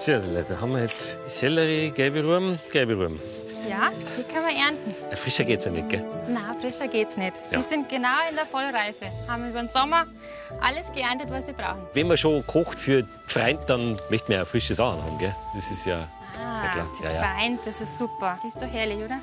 Sehr, 0.00 0.18
sehr 0.22 0.32
lecker. 0.32 0.54
Da 0.54 0.60
haben 0.62 0.72
wir 0.72 0.80
jetzt 0.80 1.18
Sellerie, 1.28 1.90
gelbe 1.90 2.24
Rüben, 2.24 2.58
gelbe 2.72 2.96
Rüben. 2.98 3.20
Ja, 3.68 3.90
die 4.16 4.22
können 4.22 4.46
wir 4.46 4.56
ernten. 4.56 4.94
Frischer 5.14 5.44
geht's 5.44 5.66
ja 5.66 5.70
nicht, 5.70 5.90
gell? 5.90 6.02
Na, 6.26 6.54
frischer 6.58 6.88
geht's 6.88 7.18
nicht. 7.18 7.34
Ja. 7.50 7.58
Die 7.58 7.62
sind 7.62 7.86
genau 7.90 8.16
in 8.30 8.34
der 8.34 8.46
Vollreife. 8.46 9.04
Haben 9.28 9.50
über 9.50 9.60
den 9.60 9.68
Sommer 9.68 10.06
alles 10.62 10.90
geerntet, 10.94 11.28
was 11.30 11.44
sie 11.44 11.52
brauchen. 11.52 11.82
Wenn 11.92 12.08
man 12.08 12.16
schon 12.16 12.46
kocht 12.46 12.78
für 12.78 13.06
Freund, 13.26 13.60
dann 13.66 13.98
möchte 14.08 14.30
man 14.32 14.38
ja 14.38 14.44
frische 14.46 14.74
Sachen 14.74 15.04
haben, 15.04 15.18
gell? 15.18 15.34
Das 15.54 15.70
ist 15.70 15.84
ja 15.84 16.08
Ah, 16.42 16.60
sehr 16.62 16.70
klar. 16.70 16.86
Ja, 17.04 17.48
ja. 17.50 17.58
Das 17.62 17.82
ist 17.82 17.98
super. 17.98 18.38
Die 18.42 18.48
ist 18.48 18.56
doch 18.56 18.68
herrlich, 18.72 18.96
oder? 19.04 19.18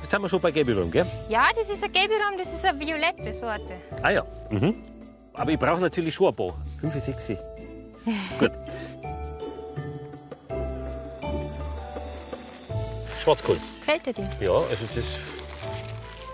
Jetzt 0.00 0.10
sind 0.10 0.22
wir 0.22 0.28
schon 0.30 0.40
bei 0.40 0.50
gelbe 0.52 0.74
Rüben, 0.74 0.90
gell? 0.90 1.04
Ja, 1.28 1.48
das 1.54 1.68
ist 1.68 1.84
ein 1.84 1.92
gelbe 1.92 2.14
Raum, 2.14 2.38
das 2.38 2.54
ist 2.54 2.64
eine 2.64 2.80
violette 2.80 3.34
Sorte. 3.34 3.74
Ah 4.00 4.08
ja. 4.08 4.24
Mhm. 4.48 4.74
Aber 5.34 5.50
ich 5.50 5.58
brauche 5.58 5.82
natürlich 5.82 6.14
schon 6.14 6.28
ein 6.28 6.34
paar. 6.34 6.54
Fünf, 6.80 6.94
sechs. 6.94 7.28
Gut. 8.38 8.52
Schwarzkohl. 13.24 13.56
Gefällt 13.80 14.04
dir 14.06 14.12
die? 14.12 14.44
Ja, 14.44 14.52
also 14.52 14.84
das 14.94 15.04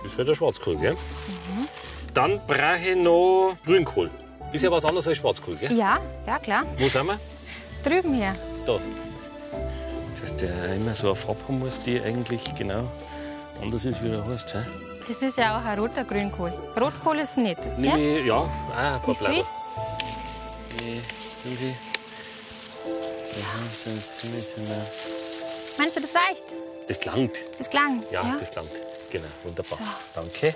ist 0.04 0.18
halt 0.18 0.26
der 0.26 0.34
Schwarzkohl, 0.34 0.76
gell? 0.76 0.96
Dann 2.12 2.40
brauche 2.48 2.78
ich 2.78 2.96
noch 2.96 3.56
Grünkohl. 3.64 4.10
Ist 4.52 4.62
ja 4.62 4.70
was 4.72 4.84
anderes 4.84 5.06
als 5.06 5.18
Schwarzkohl, 5.18 5.54
gell? 5.54 5.72
Ja, 5.72 6.00
ja 6.26 6.38
klar. 6.40 6.64
Wo 6.76 6.88
sind 6.88 7.06
wir? 7.06 7.20
Drüben 7.84 8.14
hier. 8.14 8.34
Da. 8.66 8.80
Das 10.10 10.22
heißt, 10.22 10.40
der 10.40 10.74
immer 10.74 10.94
so 10.96 11.06
eine 11.06 11.14
Farbe 11.14 11.40
haben 11.46 11.60
muss, 11.60 11.80
die 11.80 12.00
eigentlich 12.00 12.52
genau 12.54 12.90
anders 13.62 13.84
ist, 13.84 14.02
wie 14.02 14.10
er 14.10 14.26
heißt. 14.26 14.52
Hä? 14.54 14.58
Das 15.06 15.22
ist 15.22 15.38
ja 15.38 15.58
auch 15.58 15.64
ein 15.64 15.78
roter 15.78 16.02
Grünkohl. 16.02 16.52
Rotkohl 16.80 17.20
ist 17.20 17.36
nicht. 17.36 17.64
Ja? 17.64 17.96
Nehme 17.96 18.18
ich, 18.18 18.26
ja, 18.26 18.50
ah, 18.76 18.96
ein 18.96 19.02
paar? 19.02 19.14
Blätter. 19.14 19.48
Nee, 20.84 21.00
Sehen 21.44 21.56
Sie? 21.56 21.74
Ja, 23.40 23.92
ist 23.94 24.18
ziemlich 24.18 24.46
genau. 24.56 24.84
Meinst 25.78 25.96
du, 25.96 26.00
das 26.00 26.14
reicht? 26.14 26.44
Das 26.90 27.04
langt. 27.04 27.38
Das 27.56 27.70
klang. 27.70 28.02
Ja, 28.10 28.36
das 28.36 28.52
langt. 28.56 28.72
Genau, 29.12 29.28
wunderbar. 29.44 29.78
Danke. 30.12 30.52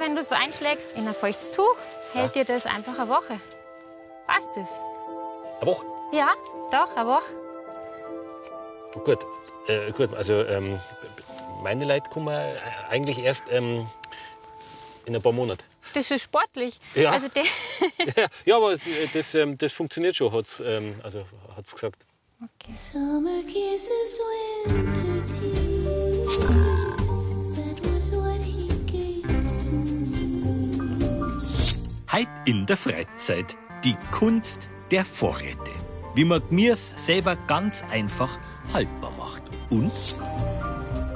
Wenn 0.00 0.16
du 0.16 0.20
es 0.20 0.32
einschlägst 0.32 0.88
in 0.96 1.06
ein 1.06 1.14
feuchtes 1.14 1.52
Tuch, 1.52 1.76
hält 2.12 2.34
dir 2.34 2.44
das 2.44 2.66
einfach 2.66 2.98
eine 2.98 3.08
Woche. 3.08 3.40
Passt 4.26 4.48
das? 4.56 4.80
Eine 5.60 5.70
Woche. 5.70 5.86
Ja, 6.12 6.32
doch, 6.72 6.96
eine 6.96 7.08
Woche. 7.08 7.32
Gut, 9.04 9.20
äh, 9.68 9.92
gut 9.92 10.12
also 10.12 10.42
ähm, 10.42 10.80
meine 11.62 11.84
Leute 11.84 12.10
kommen 12.10 12.34
eigentlich 12.90 13.20
erst 13.20 13.44
ähm, 13.48 13.86
in 15.06 15.14
ein 15.14 15.22
paar 15.22 15.30
Monaten. 15.30 15.62
Das 15.94 16.10
ist 16.10 16.24
sportlich. 16.24 16.80
Ja. 16.96 17.12
Also 17.12 17.28
ja, 17.36 18.26
ja, 18.44 18.56
aber 18.56 18.72
äh, 18.72 18.78
das, 19.12 19.36
ähm, 19.36 19.56
das 19.56 19.72
funktioniert 19.72 20.16
schon, 20.16 20.32
hat 20.32 20.46
es 20.46 20.58
ähm, 20.58 20.94
also, 21.04 21.24
hat's 21.54 21.72
gesagt. 21.72 22.06
Summer 22.72 23.40
kisses, 23.44 24.18
winter 24.66 25.22
tears. 25.38 26.36
That 27.54 27.86
was 27.86 28.10
what 28.10 28.40
he 28.40 28.66
gave 28.84 29.28
to 29.28 29.70
me. 29.70 30.98
Heute 32.10 32.30
in 32.46 32.66
der 32.66 32.76
Freizeit 32.76 33.56
die 33.84 33.94
Kunst 34.10 34.68
der 34.90 35.04
Vorräte. 35.04 35.70
Wie 36.16 36.24
man 36.24 36.42
Gemüse 36.48 36.94
selber 36.96 37.36
ganz 37.46 37.84
einfach 37.88 38.36
haltbar 38.74 39.12
macht. 39.12 39.44
Und 39.70 39.92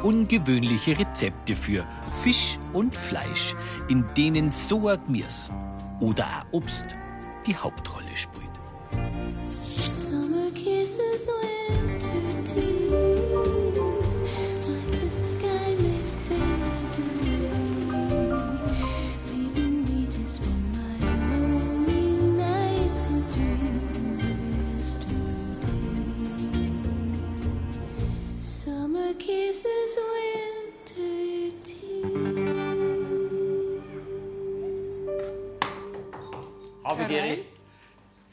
ungewöhnliche 0.04 0.96
Rezepte 0.96 1.56
für 1.56 1.84
Fisch 2.22 2.56
und 2.72 2.94
Fleisch, 2.94 3.56
in 3.88 4.04
denen 4.16 4.52
so 4.52 4.86
ein 4.86 5.04
Gemüse 5.06 5.50
oder 5.98 6.24
auch 6.24 6.52
Obst 6.52 6.86
die 7.46 7.56
Hauptrolle 7.56 8.14
spielt. 8.14 8.35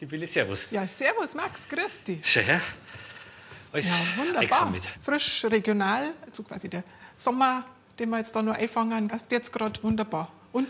Sibylle, 0.04 0.28
Servus. 0.28 0.70
Ja, 0.70 0.86
servus 0.86 1.34
Max, 1.34 1.62
grüß 1.70 2.04
dich. 2.04 2.28
Schön, 2.28 2.46
ja? 2.46 2.60
Alles 3.72 3.86
Ja, 3.88 3.94
wunderbar. 4.18 4.74
Frisch, 5.02 5.46
regional, 5.46 6.12
also 6.26 6.44
quasi 6.44 6.68
der 6.68 6.84
Sommer, 7.16 7.64
den 7.98 8.10
wir 8.10 8.18
jetzt 8.18 8.36
da 8.36 8.42
noch 8.42 8.54
einfangen, 8.54 9.08
passt 9.08 9.32
jetzt 9.32 9.54
gerade 9.54 9.82
wunderbar. 9.82 10.30
Und 10.52 10.68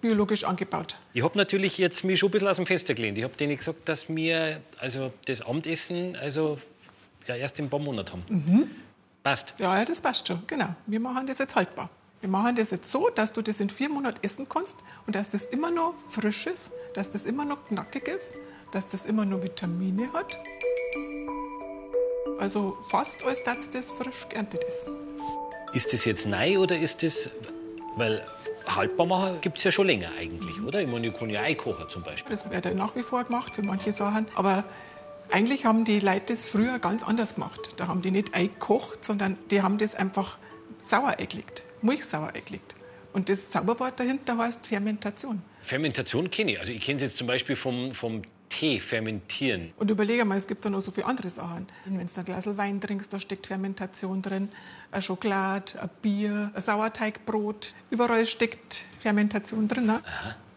biologisch 0.00 0.42
angebaut. 0.42 0.96
Ich 1.14 1.22
habe 1.22 1.38
natürlich 1.38 1.78
jetzt 1.78 2.02
mich 2.02 2.18
schon 2.18 2.30
ein 2.30 2.32
bisschen 2.32 2.48
aus 2.48 2.56
dem 2.56 2.66
Fenster 2.66 2.94
gelehnt. 2.94 3.16
Ich 3.18 3.22
habe 3.22 3.36
denen 3.36 3.56
gesagt, 3.56 3.88
dass 3.88 4.08
wir 4.08 4.60
also 4.80 5.12
das 5.26 5.42
Abendessen 5.42 6.16
also, 6.16 6.58
ja, 7.28 7.36
erst 7.36 7.60
in 7.60 7.66
ein 7.66 7.70
paar 7.70 7.78
Monaten 7.78 8.10
haben. 8.10 8.24
Mhm. 8.26 8.70
Passt. 9.22 9.54
Ja, 9.60 9.78
ja, 9.78 9.84
das 9.84 10.00
passt 10.00 10.26
schon, 10.26 10.42
genau. 10.48 10.74
Wir 10.86 10.98
machen 10.98 11.28
das 11.28 11.38
jetzt 11.38 11.54
haltbar. 11.54 11.88
Wir 12.20 12.28
machen 12.28 12.56
das 12.56 12.72
jetzt 12.72 12.90
so, 12.90 13.10
dass 13.10 13.32
du 13.32 13.42
das 13.42 13.60
in 13.60 13.70
vier 13.70 13.88
Monaten 13.88 14.18
essen 14.24 14.48
kannst 14.48 14.78
und 15.06 15.14
dass 15.14 15.28
das 15.28 15.46
immer 15.46 15.70
noch 15.70 15.94
frisch 16.08 16.48
ist, 16.48 16.72
dass 16.94 17.10
das 17.10 17.26
immer 17.26 17.44
noch 17.44 17.68
knackig 17.68 18.08
ist, 18.08 18.34
dass 18.72 18.88
das 18.88 19.06
immer 19.06 19.24
noch 19.24 19.42
Vitamine 19.42 20.12
hat. 20.12 20.38
Also 22.38 22.76
fast 22.88 23.22
als 23.24 23.44
dass 23.44 23.70
das 23.70 23.92
frisch 23.92 24.28
geerntet 24.28 24.64
ist. 24.64 24.86
Ist 25.74 25.92
das 25.92 26.04
jetzt 26.04 26.26
neu 26.26 26.58
oder 26.58 26.76
ist 26.76 27.02
das. 27.02 27.30
Weil 27.96 28.24
haltbar 28.66 29.06
machen 29.06 29.40
gibt 29.42 29.58
es 29.58 29.64
ja 29.64 29.72
schon 29.72 29.86
länger 29.86 30.08
eigentlich, 30.18 30.60
oder? 30.62 30.80
Ich 30.80 30.88
meine, 30.88 31.08
ich 31.08 31.14
kann 31.14 31.30
ja 31.30 31.42
Ei 31.42 31.54
kochen 31.54 31.88
zum 31.88 32.02
Beispiel. 32.02 32.30
Das 32.30 32.50
wird 32.50 32.64
ja 32.64 32.74
nach 32.74 32.96
wie 32.96 33.02
vor 33.02 33.22
gemacht 33.24 33.54
für 33.54 33.62
manche 33.62 33.92
Sachen. 33.92 34.26
Aber 34.34 34.64
eigentlich 35.30 35.66
haben 35.66 35.84
die 35.84 36.00
Leute 36.00 36.22
das 36.28 36.48
früher 36.48 36.78
ganz 36.78 37.02
anders 37.04 37.34
gemacht. 37.34 37.74
Da 37.76 37.88
haben 37.88 38.02
die 38.02 38.10
nicht 38.10 38.34
Ei 38.34 38.46
gekocht, 38.46 39.04
sondern 39.04 39.38
die 39.50 39.62
haben 39.62 39.78
das 39.78 39.94
einfach 39.94 40.38
sauer 40.80 41.16
eingelegt, 41.18 41.62
Milchsauer 41.82 42.28
eingelegt. 42.34 42.74
Und 43.12 43.28
das 43.28 43.50
Zauberwort 43.50 44.00
dahinter 44.00 44.38
heißt 44.38 44.66
Fermentation. 44.66 45.42
Fermentation 45.62 46.30
kenne 46.30 46.52
ich. 46.52 46.60
Also 46.60 46.72
ich 46.72 46.80
kenne 46.80 46.96
es 46.96 47.02
jetzt 47.02 47.18
zum 47.18 47.26
Beispiel 47.26 47.56
vom, 47.56 47.92
vom 47.92 48.22
Tee, 48.52 48.80
fermentieren. 48.80 49.72
Und 49.78 49.90
überlege 49.90 50.24
mal, 50.26 50.36
es 50.36 50.46
gibt 50.46 50.64
da 50.64 50.68
noch 50.68 50.82
so 50.82 50.90
viele 50.90 51.06
andere 51.06 51.30
Sachen. 51.30 51.66
Wenn 51.86 52.06
du 52.06 52.20
ein 52.20 52.24
Glas 52.24 52.46
Wein 52.58 52.80
trinkst, 52.80 53.10
da 53.12 53.18
steckt 53.18 53.46
Fermentation 53.46 54.20
drin. 54.20 54.50
Ein 54.90 55.00
Schokolade, 55.00 55.80
ein 55.80 55.88
Bier, 56.02 56.50
ein 56.54 56.60
Sauerteigbrot. 56.60 57.74
Überall 57.90 58.26
steckt 58.26 58.84
Fermentation 59.00 59.68
drin. 59.68 59.86
Ne? 59.86 60.02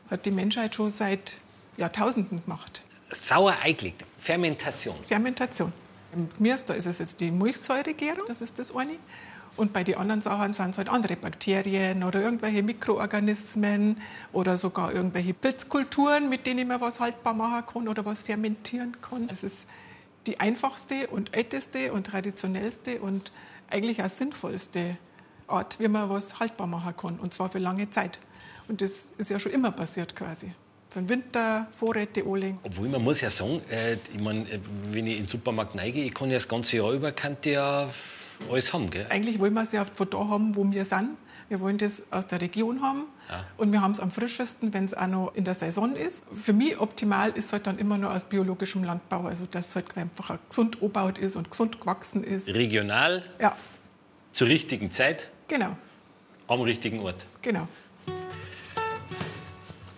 Hat 0.10 0.26
die 0.26 0.32
Menschheit 0.32 0.76
schon 0.76 0.90
seit 0.90 1.36
Jahrtausenden 1.78 2.44
gemacht. 2.44 2.82
Sauer 3.12 3.56
eingelegt. 3.64 4.04
Fermentation. 4.20 4.96
Fermentation. 5.08 5.72
Im 6.14 6.30
da 6.68 6.74
ist 6.74 6.86
es 6.86 7.00
jetzt 7.00 7.20
die 7.20 7.32
Milchsäuregärung, 7.32 8.26
das 8.28 8.42
ist 8.42 8.60
das 8.60 8.76
eine. 8.76 8.98
Und 9.58 9.72
bei 9.72 9.84
den 9.84 9.96
anderen 9.96 10.22
Sachen 10.22 10.54
sind 10.54 10.72
es 10.72 10.78
halt 10.78 10.90
andere 10.90 11.16
Bakterien 11.16 12.04
oder 12.04 12.22
irgendwelche 12.22 12.62
Mikroorganismen 12.62 14.02
oder 14.34 14.58
sogar 14.58 14.94
irgendwelche 14.94 15.34
Pilzkulturen, 15.34 16.30
mit 16.30 16.46
denen 16.46 16.68
man 16.68 16.82
was 16.82 17.00
haltbar 17.00 17.34
machen 17.34 17.64
kann 17.66 17.88
oder 17.88 18.06
was 18.06 18.24
fermentieren 18.24 18.98
kann. 19.02 19.28
Das 19.28 19.44
ist 19.44 19.68
die 20.28 20.40
einfachste 20.40 21.08
und 21.08 21.36
älteste 21.36 21.94
und 21.94 22.08
traditionellste 22.08 23.00
und 23.00 23.32
eigentlich 23.70 24.04
auch 24.04 24.10
sinnvollste 24.10 24.98
Art, 25.48 25.80
wie 25.80 25.88
man 25.88 26.10
was 26.10 26.40
haltbar 26.40 26.68
machen 26.68 26.96
kann. 26.98 27.20
Und 27.20 27.34
zwar 27.34 27.50
für 27.50 27.60
lange 27.60 27.90
Zeit. 27.90 28.20
Und 28.68 28.82
das 28.82 29.08
ist 29.18 29.30
ja 29.30 29.40
schon 29.40 29.52
immer 29.52 29.72
passiert 29.72 30.16
quasi. 30.16 30.52
Für 30.90 31.08
Winter 31.08 31.68
Vorräte 31.72 32.24
anlegen. 32.24 32.60
Obwohl, 32.64 32.88
man 32.88 33.04
muss 33.04 33.22
ja 33.22 33.30
sagen, 33.30 33.62
äh, 33.70 33.94
ich 34.14 34.22
mein, 34.22 34.48
äh, 34.50 34.60
wenn 34.92 35.08
ich 35.08 35.18
in 35.18 35.24
den 35.24 35.28
Supermarkt 35.28 35.76
neige, 35.76 36.02
ich 36.02 36.14
kann 36.14 36.30
ja 36.30 36.36
das 36.36 36.48
ganze 36.48 36.78
Jahr 36.78 36.92
über 36.92 37.12
kann 37.12 37.38
ja 37.44 37.90
alles 38.52 38.74
haben, 38.74 38.90
gell? 38.90 39.08
Eigentlich 39.10 39.40
wollen 39.40 39.54
wir 39.54 39.64
es 39.64 39.72
ja 39.72 39.86
von 39.86 40.10
da 40.10 40.18
haben, 40.28 40.56
wo 40.56 40.70
wir 40.70 40.86
sind. 40.86 41.12
Wir 41.48 41.60
wollen 41.60 41.78
das 41.78 42.04
aus 42.12 42.26
der 42.28 42.42
Region 42.42 42.82
haben. 42.82 43.04
Und 43.58 43.72
wir 43.72 43.82
haben 43.82 43.92
es 43.92 44.00
am 44.00 44.10
frischesten, 44.12 44.74
wenn 44.74 44.86
es 44.86 44.94
auch 44.96 45.08
noch 45.08 45.36
in 45.36 45.44
der 45.46 45.54
Saison 45.54 45.96
ist. 45.96 46.26
Für 46.34 46.54
mich 46.54 46.80
optimal 46.80 47.32
ist 47.32 47.54
halt 47.54 47.68
dann 47.68 47.78
immer 47.78 47.98
nur 47.98 48.14
aus 48.14 48.26
biologischem 48.26 48.84
Landbau. 48.84 49.26
Also, 49.26 49.46
dass 49.50 49.70
es 49.70 49.76
halt 49.76 49.96
einfach 49.98 50.38
gesund 50.50 50.76
angebaut 50.76 51.18
ist 51.20 51.36
und 51.36 51.50
gesund 51.52 51.80
gewachsen 51.80 52.24
ist. 52.24 52.54
Regional, 52.56 53.24
Ja, 53.40 53.56
zur 54.34 54.48
richtigen 54.48 54.92
Zeit, 54.92 55.30
genau, 55.48 55.78
am 56.48 56.62
richtigen 56.62 57.00
Ort. 57.00 57.16
genau. 57.42 57.68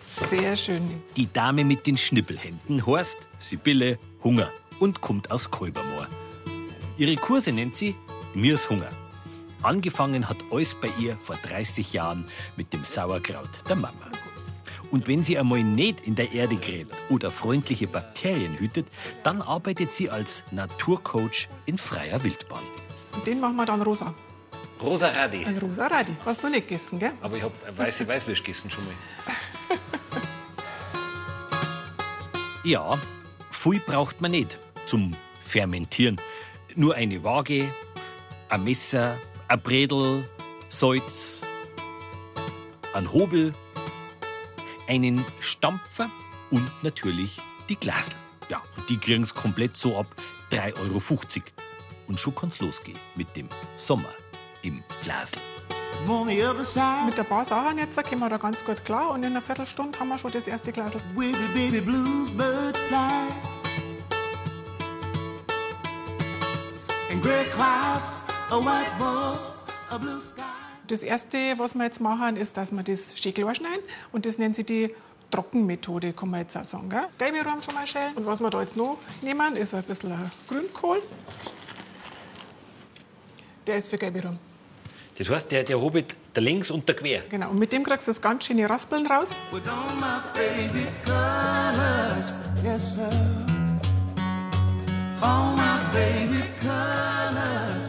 Sehr 0.08 0.56
schön. 0.56 1.02
Die 1.16 1.32
Dame 1.32 1.64
mit 1.64 1.86
den 1.86 1.96
Schnippelhänden 1.96 2.84
heißt 2.86 3.18
Sibylle 3.38 3.98
Hunger 4.22 4.50
und 4.80 5.00
kommt 5.00 5.30
aus 5.30 5.50
Kolbermoor. 5.50 6.08
Ihre 6.96 7.14
Kurse 7.16 7.52
nennt 7.52 7.76
sie 7.76 7.94
Mirs 8.38 8.70
Hunger. 8.70 8.90
Angefangen 9.62 10.28
hat 10.28 10.36
alles 10.52 10.72
bei 10.72 10.88
ihr 11.00 11.16
vor 11.16 11.34
30 11.36 11.92
Jahren 11.92 12.28
mit 12.56 12.72
dem 12.72 12.84
Sauerkraut 12.84 13.50
der 13.68 13.74
Mama. 13.74 13.92
Und 14.92 15.08
wenn 15.08 15.24
sie 15.24 15.36
einmal 15.36 15.64
nicht 15.64 16.00
in 16.06 16.14
der 16.14 16.32
Erde 16.32 16.54
gräbt 16.54 16.94
oder 17.10 17.32
freundliche 17.32 17.88
Bakterien 17.88 18.56
hütet, 18.56 18.86
dann 19.24 19.42
arbeitet 19.42 19.92
sie 19.92 20.08
als 20.08 20.44
Naturcoach 20.52 21.48
in 21.66 21.76
freier 21.78 22.22
Wildbahn. 22.22 22.62
Und 23.12 23.26
den 23.26 23.40
machen 23.40 23.56
wir 23.56 23.66
dann 23.66 23.82
rosa. 23.82 24.14
Rosa 24.80 25.08
Radi. 25.08 25.44
Ein 25.44 25.58
rosa 25.58 25.88
Radi. 25.88 26.12
Hast 26.24 26.44
du 26.44 26.48
nicht 26.48 26.68
gegessen, 26.68 27.00
gell? 27.00 27.12
Aber 27.20 27.36
ich 27.36 27.42
habe 27.42 27.52
weiße 27.76 28.06
Weißwürst 28.06 28.44
gegessen 28.44 28.70
schon 28.70 28.84
mal. 28.84 28.94
Ja, 32.64 32.98
viel 33.50 33.80
braucht 33.80 34.20
man 34.20 34.32
nicht 34.32 34.58
zum 34.84 35.14
Fermentieren. 35.40 36.20
Nur 36.74 36.96
eine 36.96 37.24
Waage, 37.24 37.72
ein 38.48 38.64
Messer, 38.64 39.18
ein 39.48 39.60
Bredel, 39.60 40.28
Salz, 40.68 41.40
ein 42.94 43.12
Hobel, 43.12 43.54
einen 44.86 45.24
Stampfer 45.40 46.10
und 46.50 46.70
natürlich 46.82 47.38
die 47.68 47.76
Glasel. 47.76 48.14
Ja, 48.48 48.62
und 48.76 48.88
die 48.88 48.96
kriegen's 48.98 49.34
komplett 49.34 49.76
so 49.76 49.98
ab 49.98 50.06
3,50 50.50 50.76
Euro. 50.80 51.20
Und 52.06 52.18
schon 52.18 52.34
kann's 52.34 52.58
losgehen 52.60 52.98
mit 53.16 53.34
dem 53.36 53.48
Sommer 53.76 54.08
im 54.62 54.82
Glasel. 55.02 55.40
Side, 56.62 57.06
Mit 57.06 57.18
ein 57.18 57.26
paar 57.26 57.44
Sachen 57.44 57.76
jetzt 57.76 58.02
kommen 58.04 58.20
wir 58.20 58.28
da 58.28 58.36
ganz 58.36 58.64
gut 58.64 58.82
klar 58.84 59.10
und 59.10 59.24
in 59.24 59.32
einer 59.32 59.42
Viertelstunde 59.42 59.98
haben 59.98 60.08
wir 60.08 60.16
schon 60.16 60.30
das 60.30 60.46
erste 60.46 60.72
Glas. 60.72 60.94
where 61.14 61.32
the 61.32 61.48
baby 61.52 61.80
blues 61.80 62.30
birds 62.30 62.80
fly. 62.82 63.28
And 67.10 67.22
gray 67.22 67.44
clouds, 67.46 68.16
a 68.50 68.58
white 68.58 68.98
boat, 68.98 69.40
a 69.90 69.98
blue 69.98 70.20
sky. 70.20 70.42
Das 70.86 71.02
erste, 71.02 71.38
was 71.58 71.74
wir 71.74 71.84
jetzt 71.84 72.00
machen, 72.00 72.36
ist, 72.36 72.56
dass 72.56 72.72
wir 72.72 72.82
das 72.82 73.14
schön 73.18 73.34
klar 73.34 73.54
schneiden 73.54 73.82
und 74.12 74.24
das 74.24 74.38
nennt 74.38 74.56
sich 74.56 74.66
die 74.66 74.88
Trockenmethode, 75.30 76.14
kann 76.14 76.30
man 76.30 76.40
jetzt 76.40 76.56
auch 76.56 76.64
sagen. 76.64 76.88
Gell? 76.88 77.06
Gelbe 77.18 77.44
Rahm 77.44 77.60
schon 77.60 77.74
mal 77.74 77.86
schälen. 77.86 78.14
Und 78.14 78.24
was 78.24 78.40
wir 78.40 78.48
da 78.48 78.60
jetzt 78.60 78.76
noch 78.76 78.96
nehmen, 79.20 79.56
ist 79.56 79.74
ein 79.74 79.82
bisschen 79.82 80.14
Grünkohl. 80.48 81.02
Der 83.66 83.76
ist 83.76 83.90
für 83.90 83.98
gelbe 83.98 84.24
Rahm. 84.24 84.38
Das 85.18 85.28
heißt, 85.28 85.50
der, 85.50 85.64
der 85.64 85.78
Hobbit, 85.78 86.16
der 86.34 86.42
links 86.42 86.70
und 86.70 86.88
der 86.88 86.96
quer. 86.96 87.22
Genau. 87.28 87.50
Und 87.50 87.58
mit 87.58 87.72
dem 87.72 87.82
kriegst 87.82 88.06
du 88.06 88.12
das 88.12 88.22
ganz 88.22 88.46
schöne 88.46 88.70
Raspeln 88.70 89.06
raus. 89.06 89.36
With 89.50 89.62
all 89.68 89.94
my 89.96 90.22
favorite 90.32 90.94
colors, 91.04 92.32
yes 92.64 92.94
sir. 92.94 93.10
All 95.20 95.54
my 95.54 95.80
favorite 95.92 96.54
colors. 96.62 97.87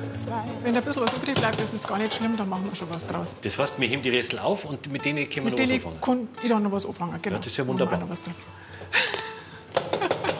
Wenn 0.61 0.73
da 0.73 0.79
ein 0.79 0.85
bisschen 0.85 1.03
was 1.03 1.13
übrig 1.15 1.35
bleibt, 1.35 1.59
das 1.59 1.73
ist 1.73 1.87
gar 1.87 1.97
nicht 1.97 2.13
schlimm, 2.13 2.37
dann 2.37 2.49
machen 2.49 2.65
wir 2.69 2.75
schon 2.75 2.89
was 2.89 3.05
draus. 3.05 3.35
Das 3.41 3.57
heißt, 3.57 3.73
wir 3.77 3.87
heben 3.87 4.01
die 4.03 4.09
Restel 4.09 4.39
auf 4.39 4.65
und 4.65 4.91
mit 4.91 5.05
denen 5.05 5.29
können 5.29 5.47
wir 5.47 5.51
Mit 5.51 5.59
noch 5.59 5.67
was 5.67 5.73
anfangen. 5.75 6.01
kann 6.01 6.27
ich 6.43 6.49
dann 6.49 6.63
noch 6.63 6.71
was 6.71 6.85
anfangen. 6.85 7.19
Genau. 7.21 7.35
Ja, 7.35 7.39
das 7.39 7.47
ist 7.51 7.57
ja 7.57 7.67
wunderbar. 7.67 7.99
Noch 7.99 8.09
was 8.09 8.21
drauf. 8.21 8.35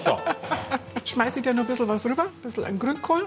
So. 0.05 0.17
Schmeiße 1.05 1.39
ich 1.39 1.43
dir 1.43 1.53
noch 1.53 1.63
ein 1.63 1.67
bisschen 1.67 1.87
was 1.87 2.05
rüber, 2.05 2.23
ein 2.23 2.41
bisschen 2.41 2.65
an 2.65 2.77
Grünkohl. 2.77 3.25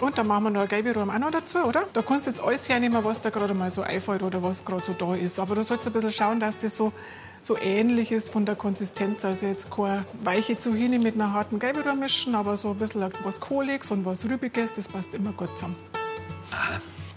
Und 0.00 0.18
dann 0.18 0.26
machen 0.26 0.44
wir 0.44 0.50
noch 0.50 0.60
eine 0.60 0.68
gelbe 0.68 0.94
Rahm 0.94 1.10
auch 1.10 1.18
noch 1.18 1.30
dazu, 1.30 1.58
oder? 1.58 1.84
Da 1.92 2.02
kannst 2.02 2.26
du 2.26 2.30
jetzt 2.30 2.42
alles 2.42 2.68
hernehmen, 2.68 3.02
was 3.04 3.20
da 3.20 3.30
gerade 3.30 3.54
mal 3.54 3.70
so 3.70 3.82
einfällt 3.82 4.22
oder 4.22 4.42
was 4.42 4.64
gerade 4.64 4.84
so 4.84 4.92
da 4.92 5.14
ist. 5.14 5.38
Aber 5.38 5.54
du 5.54 5.62
sollst 5.64 5.86
ein 5.86 5.92
bisschen 5.92 6.12
schauen, 6.12 6.40
dass 6.40 6.58
das 6.58 6.76
so, 6.76 6.92
so 7.40 7.56
ähnlich 7.58 8.10
ist 8.12 8.30
von 8.30 8.44
der 8.44 8.56
Konsistenz. 8.56 9.24
Also 9.24 9.46
jetzt 9.46 9.70
keine 9.70 10.04
weiche 10.22 10.56
Zucchini 10.56 10.98
mit 10.98 11.14
einer 11.14 11.32
harten 11.32 11.58
Gelbe 11.58 11.82
mischen, 11.94 12.34
aber 12.34 12.56
so 12.56 12.70
ein 12.70 12.76
bisschen 12.78 13.10
was 13.22 13.40
Kohliges 13.40 13.90
und 13.92 14.04
was 14.04 14.24
Rübiges, 14.28 14.72
das 14.72 14.88
passt 14.88 15.14
immer 15.14 15.32
gut 15.32 15.56
zusammen. 15.56 15.76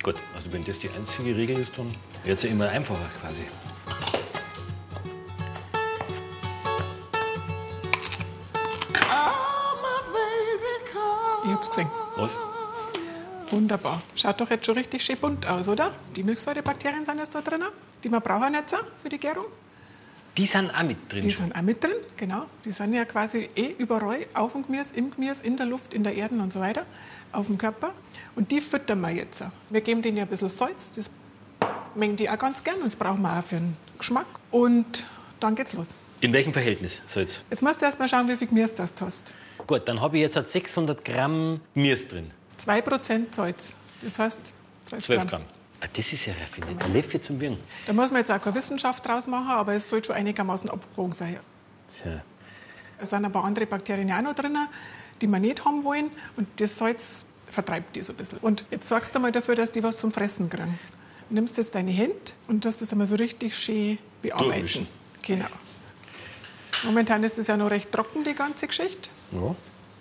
Gut, 0.03 0.15
also 0.35 0.53
wenn 0.53 0.63
das 0.63 0.79
die 0.79 0.89
einzige 0.89 1.35
Regel 1.35 1.59
ist, 1.59 1.77
dann 1.77 1.93
wird 2.23 2.37
es 2.37 2.43
ja 2.43 2.49
immer 2.49 2.69
einfacher 2.69 3.09
quasi. 3.19 3.41
Ich 11.45 11.53
hab's 11.53 11.69
gesehen. 11.69 11.89
Was? 12.17 12.31
Wunderbar. 13.51 14.01
Schaut 14.15 14.41
doch 14.41 14.49
jetzt 14.49 14.65
schon 14.65 14.77
richtig 14.77 15.03
schön 15.03 15.17
bunt 15.17 15.47
aus, 15.47 15.69
oder? 15.69 15.93
Die 16.15 16.23
Milchsäurebakterien 16.23 17.05
sind 17.05 17.19
jetzt 17.19 17.33
da 17.33 17.41
drin, 17.41 17.63
die 18.03 18.09
wir 18.09 18.19
brauchen 18.19 18.53
jetzt 18.53 18.73
auch 18.75 18.83
für 18.97 19.09
die 19.09 19.17
Gärung. 19.17 19.45
Die 20.37 20.45
sind 20.45 20.71
auch 20.71 20.83
mit 20.83 21.11
drin. 21.11 21.21
Die 21.21 21.31
schon. 21.31 21.45
sind 21.45 21.55
auch 21.55 21.61
mit 21.63 21.83
drin, 21.83 21.95
genau. 22.15 22.45
Die 22.63 22.69
sind 22.71 22.93
ja 22.93 23.05
quasi 23.05 23.49
eh 23.55 23.73
überall, 23.77 24.19
auf 24.33 24.53
dem 24.53 24.65
Gemüse, 24.65 24.95
im 24.95 25.11
Gemüse, 25.11 25.43
in 25.43 25.57
der 25.57 25.65
Luft, 25.65 25.93
in 25.93 26.03
der 26.03 26.15
Erde 26.15 26.35
und 26.35 26.53
so 26.53 26.59
weiter, 26.59 26.85
auf 27.31 27.47
dem 27.47 27.57
Körper. 27.57 27.93
Und 28.35 28.51
die 28.51 28.61
füttern 28.61 29.01
wir 29.01 29.09
jetzt. 29.09 29.43
Wir 29.69 29.81
geben 29.81 30.01
denen 30.01 30.17
ja 30.17 30.23
ein 30.23 30.29
bisschen 30.29 30.49
Salz, 30.49 30.91
das 30.91 31.09
mengen 31.95 32.15
die 32.15 32.29
auch 32.29 32.37
ganz 32.37 32.63
gern 32.63 32.77
und 32.77 32.85
das 32.85 32.95
brauchen 32.95 33.21
wir 33.23 33.39
auch 33.39 33.43
für 33.43 33.55
den 33.55 33.75
Geschmack. 33.97 34.27
Und 34.51 35.05
dann 35.39 35.55
geht's 35.55 35.73
los. 35.73 35.95
In 36.21 36.33
welchem 36.33 36.53
Verhältnis? 36.53 37.01
So 37.07 37.19
jetzt. 37.19 37.43
Musst 37.61 37.81
du 37.81 37.85
erst 37.85 37.99
mal 37.99 38.07
schauen, 38.07 38.27
wie 38.27 38.35
viel 38.35 38.47
Gemüse 38.47 38.73
das 38.75 38.93
du 38.93 39.05
hast. 39.05 39.33
Gut, 39.65 39.87
dann 39.87 40.01
habe 40.01 40.17
ich 40.17 40.21
jetzt 40.21 40.35
halt 40.35 40.49
600 40.49 41.03
Gramm 41.03 41.61
Gemüse 41.73 42.07
drin. 42.07 42.31
2% 42.63 43.35
Salz. 43.35 43.73
Das 44.01 44.19
heißt 44.19 44.53
12, 44.85 45.05
12 45.05 45.27
Gramm. 45.27 45.43
Ah, 45.79 45.85
das 45.93 46.11
ist 46.11 46.25
ja 46.25 46.33
raffiniert. 46.33 46.83
Ein 46.83 46.93
Löffel 46.93 47.21
zum 47.21 47.39
Wirren. 47.39 47.57
Da 47.85 47.93
muss 47.93 48.09
man 48.11 48.19
jetzt 48.19 48.31
auch 48.31 48.41
keine 48.41 48.55
Wissenschaft 48.55 49.05
draus 49.05 49.27
machen, 49.27 49.49
aber 49.49 49.73
es 49.73 49.87
sollte 49.89 50.07
schon 50.07 50.15
einigermaßen 50.15 50.69
abgewogen 50.69 51.11
sein. 51.11 51.39
Tja. 51.95 52.21
Es 52.99 53.11
sind 53.11 53.23
ein 53.25 53.31
paar 53.31 53.43
andere 53.45 53.67
Bakterien 53.67 54.09
ja 54.09 54.17
auch 54.17 54.23
noch 54.23 54.33
drin, 54.33 54.57
die 55.21 55.27
wir 55.27 55.39
nicht 55.39 55.63
haben 55.65 55.83
wollen. 55.83 56.09
Und 56.35 56.47
das 56.59 56.77
Salz 56.77 57.25
vertreibt 57.49 57.95
die 57.95 58.01
so 58.01 58.13
ein 58.13 58.15
bisschen. 58.15 58.39
Und 58.39 58.65
jetzt 58.71 58.89
sorgst 58.89 59.13
du 59.13 59.19
mal 59.19 59.31
dafür, 59.31 59.55
dass 59.55 59.71
die 59.71 59.83
was 59.83 59.99
zum 59.99 60.11
Fressen 60.11 60.49
kriegen. 60.49 60.79
Du 61.29 61.35
nimmst 61.35 61.57
jetzt 61.57 61.75
deine 61.75 61.91
Hände 61.91 62.15
und 62.47 62.65
das 62.65 62.79
das 62.79 62.91
einmal 62.91 63.07
so 63.07 63.15
richtig 63.15 63.55
schön 63.55 63.99
bearbeiten. 64.21 64.49
Durchwischen. 64.49 64.87
Genau. 65.21 65.45
Momentan 66.83 67.23
ist 67.23 67.37
das 67.37 67.47
ja 67.47 67.57
noch 67.57 67.69
recht 67.69 67.91
trocken, 67.91 68.23
die 68.23 68.33
ganze 68.33 68.67
Geschichte. 68.67 69.09
Ja. 69.31 69.55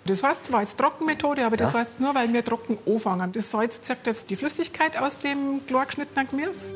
Das 0.07 0.23
heißt 0.23 0.45
zwar 0.45 0.61
jetzt 0.61 0.77
Trockenmethode, 0.77 1.45
aber 1.45 1.57
das 1.57 1.73
heißt 1.73 1.99
nur, 1.99 2.15
weil 2.15 2.31
wir 2.31 2.43
trocken 2.43 2.79
anfangen. 2.87 3.33
Das 3.33 3.51
Salz 3.51 3.81
zirkt 3.81 4.07
jetzt 4.07 4.29
die 4.29 4.37
Flüssigkeit 4.37 4.97
aus 4.97 5.17
dem 5.17 5.65
klar 5.67 5.85
geschnittenen 5.85 6.29
Gemüse. 6.29 6.67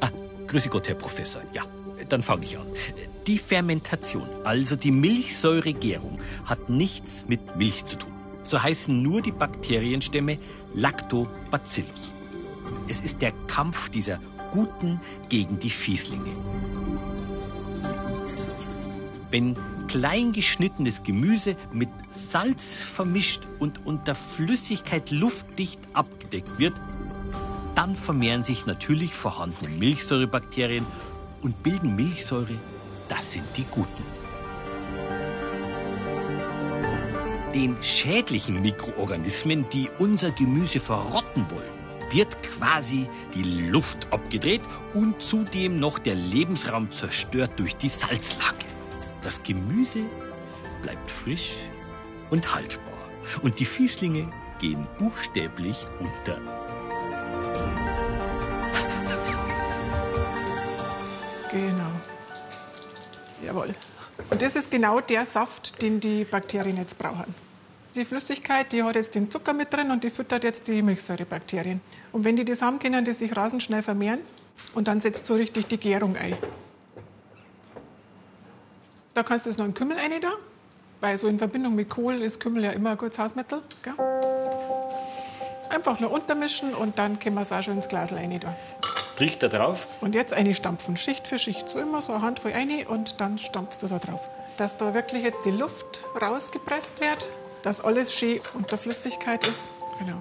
Ah, 0.00 0.08
grüße 0.46 0.70
Gott, 0.70 0.88
Herr 0.88 0.94
Professor. 0.94 1.42
Ja, 1.52 1.64
dann 2.08 2.22
fange 2.22 2.44
ich 2.44 2.58
an. 2.58 2.66
Die 3.26 3.38
Fermentation, 3.38 4.26
also 4.44 4.76
die 4.76 4.90
Milchsäuregärung, 4.90 6.18
hat 6.46 6.70
nichts 6.70 7.26
mit 7.28 7.56
Milch 7.56 7.84
zu 7.84 7.96
tun. 7.96 8.12
So 8.44 8.62
heißen 8.62 9.02
nur 9.02 9.20
die 9.20 9.32
Bakterienstämme 9.32 10.38
Lactobacillus. 10.72 12.12
Es 12.88 13.02
ist 13.02 13.20
der 13.20 13.32
Kampf 13.46 13.90
dieser 13.90 14.20
Guten 14.52 15.00
gegen 15.28 15.58
die 15.58 15.70
Fieslinge. 15.70 16.32
Wenn 19.30 19.56
klein 19.86 20.32
geschnittenes 20.32 21.02
Gemüse 21.02 21.56
mit 21.72 21.88
Salz 22.10 22.82
vermischt 22.82 23.42
und 23.58 23.86
unter 23.86 24.14
Flüssigkeit 24.14 25.10
luftdicht 25.10 25.80
abgedeckt 25.92 26.58
wird, 26.58 26.74
dann 27.74 27.96
vermehren 27.96 28.42
sich 28.42 28.66
natürlich 28.66 29.14
vorhandene 29.14 29.68
Milchsäurebakterien 29.68 30.86
und 31.42 31.62
bilden 31.62 31.94
Milchsäure. 31.94 32.58
Das 33.08 33.32
sind 33.32 33.44
die 33.56 33.64
guten. 33.70 34.02
Den 37.54 37.76
schädlichen 37.82 38.60
Mikroorganismen, 38.60 39.66
die 39.70 39.88
unser 39.98 40.30
Gemüse 40.32 40.80
verrotten 40.80 41.46
wollen, 41.50 41.76
wird 42.10 42.42
quasi 42.42 43.08
die 43.34 43.42
Luft 43.70 44.12
abgedreht 44.12 44.60
und 44.94 45.22
zudem 45.22 45.78
noch 45.80 45.98
der 45.98 46.14
Lebensraum 46.14 46.90
zerstört 46.90 47.52
durch 47.56 47.76
die 47.76 47.88
Salzlake. 47.88 48.65
Das 49.26 49.42
Gemüse 49.42 50.04
bleibt 50.82 51.10
frisch 51.10 51.54
und 52.30 52.54
haltbar 52.54 53.10
und 53.42 53.58
die 53.58 53.64
Fieslinge 53.64 54.32
gehen 54.60 54.86
buchstäblich 55.00 55.84
unter. 55.98 56.40
Genau. 61.50 61.90
Jawohl. 63.44 63.74
Und 64.30 64.42
das 64.42 64.54
ist 64.54 64.70
genau 64.70 65.00
der 65.00 65.26
Saft, 65.26 65.82
den 65.82 65.98
die 65.98 66.22
Bakterien 66.22 66.76
jetzt 66.76 66.96
brauchen. 66.96 67.34
Die 67.96 68.04
Flüssigkeit, 68.04 68.70
die 68.70 68.84
hat 68.84 68.94
jetzt 68.94 69.16
den 69.16 69.28
Zucker 69.28 69.54
mit 69.54 69.74
drin 69.74 69.90
und 69.90 70.04
die 70.04 70.10
füttert 70.10 70.44
jetzt 70.44 70.68
die 70.68 70.82
Milchsäurebakterien. 70.82 71.80
Und 72.12 72.22
wenn 72.22 72.36
die 72.36 72.44
das 72.44 72.62
haben, 72.62 72.78
können 72.78 73.04
die 73.04 73.12
sich 73.12 73.36
rasend 73.36 73.64
schnell 73.64 73.82
vermehren 73.82 74.20
und 74.74 74.86
dann 74.86 75.00
setzt 75.00 75.26
so 75.26 75.34
richtig 75.34 75.66
die 75.66 75.78
Gärung 75.78 76.16
ein. 76.16 76.36
Da 79.16 79.22
kannst 79.22 79.46
du 79.46 79.50
jetzt 79.50 79.56
noch 79.56 79.64
einen 79.64 79.72
Kümmel 79.72 79.96
rein 79.96 80.10
da, 80.20 80.32
weil 81.00 81.16
so 81.16 81.26
in 81.26 81.38
Verbindung 81.38 81.74
mit 81.74 81.88
Kohl 81.88 82.20
ist 82.20 82.38
Kümmel 82.38 82.64
ja 82.64 82.72
immer 82.72 82.90
ein 82.90 82.98
gutes 82.98 83.18
Hausmittel. 83.18 83.62
Gell? 83.82 83.94
Einfach 85.70 86.00
nur 86.00 86.10
untermischen 86.10 86.74
und 86.74 86.98
dann 86.98 87.18
können 87.18 87.34
wir 87.36 87.40
es 87.40 87.50
auch 87.50 87.62
schon 87.62 87.76
ins 87.76 87.88
Glas 87.88 88.12
rein 88.12 88.38
da. 88.38 88.54
Riecht 89.18 89.42
da 89.42 89.48
drauf. 89.48 89.88
Und 90.02 90.14
jetzt 90.14 90.34
einstampfen, 90.34 90.98
Schicht 90.98 91.26
für 91.26 91.38
Schicht. 91.38 91.66
So 91.66 91.78
immer 91.78 92.02
so 92.02 92.12
eine 92.12 92.20
Handvoll 92.20 92.50
rein 92.50 92.86
und 92.86 93.18
dann 93.18 93.38
stampfst 93.38 93.78
du 93.80 93.86
da 93.86 93.98
drauf. 93.98 94.28
Dass 94.58 94.76
da 94.76 94.92
wirklich 94.92 95.24
jetzt 95.24 95.46
die 95.46 95.50
Luft 95.50 96.04
rausgepresst 96.20 97.00
wird, 97.00 97.26
dass 97.62 97.80
alles 97.80 98.12
schön 98.12 98.40
unter 98.52 98.76
Flüssigkeit 98.76 99.48
ist. 99.48 99.72
Genau. 99.98 100.20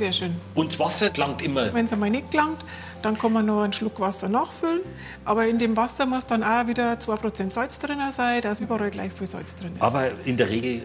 Sehr 0.00 0.12
schön. 0.14 0.34
Und 0.54 0.78
Wasser 0.78 1.10
gelangt 1.10 1.42
immer. 1.42 1.74
Wenn 1.74 1.84
es 1.84 1.92
einmal 1.92 2.08
nicht 2.08 2.30
gelangt, 2.30 2.64
dann 3.02 3.18
kann 3.18 3.34
man 3.34 3.44
noch 3.44 3.62
einen 3.62 3.74
Schluck 3.74 4.00
Wasser 4.00 4.30
nachfüllen. 4.30 4.80
Aber 5.26 5.46
in 5.46 5.58
dem 5.58 5.76
Wasser 5.76 6.06
muss 6.06 6.24
dann 6.24 6.42
auch 6.42 6.66
wieder 6.66 6.94
2% 6.94 7.50
Salz 7.50 7.78
drin 7.80 7.98
sein, 8.10 8.40
dass 8.40 8.62
überall 8.62 8.90
gleich 8.90 9.12
viel 9.12 9.26
Salz 9.26 9.54
drin 9.56 9.74
ist. 9.74 9.82
Aber 9.82 10.10
in 10.24 10.38
der 10.38 10.48
Regel 10.48 10.82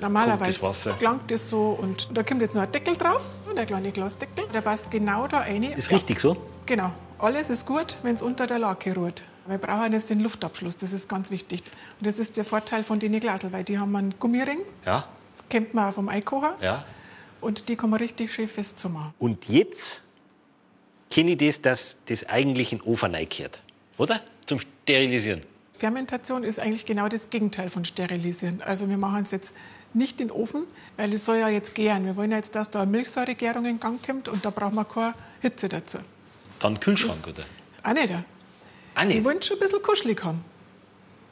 Normalerweise 0.00 0.58
kommt 0.98 1.30
das 1.30 1.42
es 1.42 1.50
so 1.50 1.78
und 1.80 2.08
da 2.12 2.24
kommt 2.24 2.40
jetzt 2.40 2.56
noch 2.56 2.62
ein 2.62 2.72
Deckel 2.72 2.96
drauf, 2.96 3.30
der 3.56 3.66
kleine 3.66 3.92
Glasdeckel. 3.92 4.48
Der 4.52 4.62
passt 4.62 4.90
genau 4.90 5.28
da 5.28 5.38
rein. 5.38 5.62
Ist 5.62 5.92
richtig 5.92 6.18
so? 6.18 6.36
Genau. 6.66 6.90
Alles 7.20 7.50
ist 7.50 7.66
gut, 7.66 7.94
wenn 8.02 8.16
es 8.16 8.20
unter 8.20 8.48
der 8.48 8.58
Lake 8.58 8.96
ruht. 8.96 9.22
Wir 9.46 9.58
brauchen 9.58 9.92
jetzt 9.92 10.10
den 10.10 10.18
Luftabschluss, 10.18 10.74
das 10.74 10.92
ist 10.92 11.08
ganz 11.08 11.30
wichtig. 11.30 11.62
Und 12.00 12.06
das 12.08 12.18
ist 12.18 12.36
der 12.36 12.44
Vorteil 12.44 12.82
von 12.82 12.98
den 12.98 13.18
Glasel, 13.20 13.52
weil 13.52 13.62
die 13.62 13.78
haben 13.78 13.94
einen 13.94 14.14
Gummiring, 14.18 14.58
Ja. 14.84 15.04
das 15.30 15.48
kennt 15.48 15.72
man 15.72 15.88
auch 15.90 15.92
vom 15.92 16.08
Einkochen. 16.08 16.48
Ja. 16.60 16.84
Und 17.46 17.68
die 17.68 17.76
kann 17.76 17.90
man 17.90 18.00
richtig 18.00 18.34
schön 18.34 18.48
festzumachen. 18.48 19.14
Und 19.20 19.48
jetzt 19.48 20.02
kenne 21.12 21.30
ich 21.30 21.38
das, 21.38 21.62
dass 21.62 21.96
das 22.06 22.24
eigentlich 22.24 22.72
in 22.72 22.78
den 22.80 22.88
Ofen 22.88 23.14
reingehört. 23.14 23.60
Oder? 23.98 24.20
Zum 24.46 24.58
Sterilisieren. 24.58 25.42
Fermentation 25.72 26.42
ist 26.42 26.58
eigentlich 26.58 26.86
genau 26.86 27.06
das 27.08 27.30
Gegenteil 27.30 27.70
von 27.70 27.84
Sterilisieren. 27.84 28.62
Also 28.62 28.88
wir 28.88 28.96
machen 28.96 29.22
es 29.22 29.30
jetzt 29.30 29.54
nicht 29.94 30.20
in 30.20 30.26
den 30.26 30.36
Ofen, 30.36 30.64
weil 30.96 31.12
es 31.12 31.24
soll 31.24 31.36
ja 31.36 31.48
jetzt 31.48 31.76
gären. 31.76 32.04
Wir 32.04 32.16
wollen 32.16 32.32
ja 32.32 32.38
jetzt, 32.38 32.56
dass 32.56 32.68
da 32.68 32.82
eine 32.82 32.90
Milchsäuregärung 32.90 33.64
in 33.64 33.78
Gang 33.78 34.04
kommt 34.04 34.26
und 34.26 34.44
da 34.44 34.50
brauchen 34.50 34.74
wir 34.74 34.84
keine 34.84 35.14
Hitze 35.40 35.68
dazu. 35.68 35.98
Dann 36.58 36.80
Kühlschrank, 36.80 37.28
oder? 37.28 37.44
Auch 37.84 37.92
nicht. 37.92 38.08
Die 38.08 39.06
nicht. 39.06 39.24
wollen 39.24 39.40
schon 39.40 39.58
ein 39.58 39.60
bisschen 39.60 39.82
kuschelig 39.82 40.24
haben. 40.24 40.44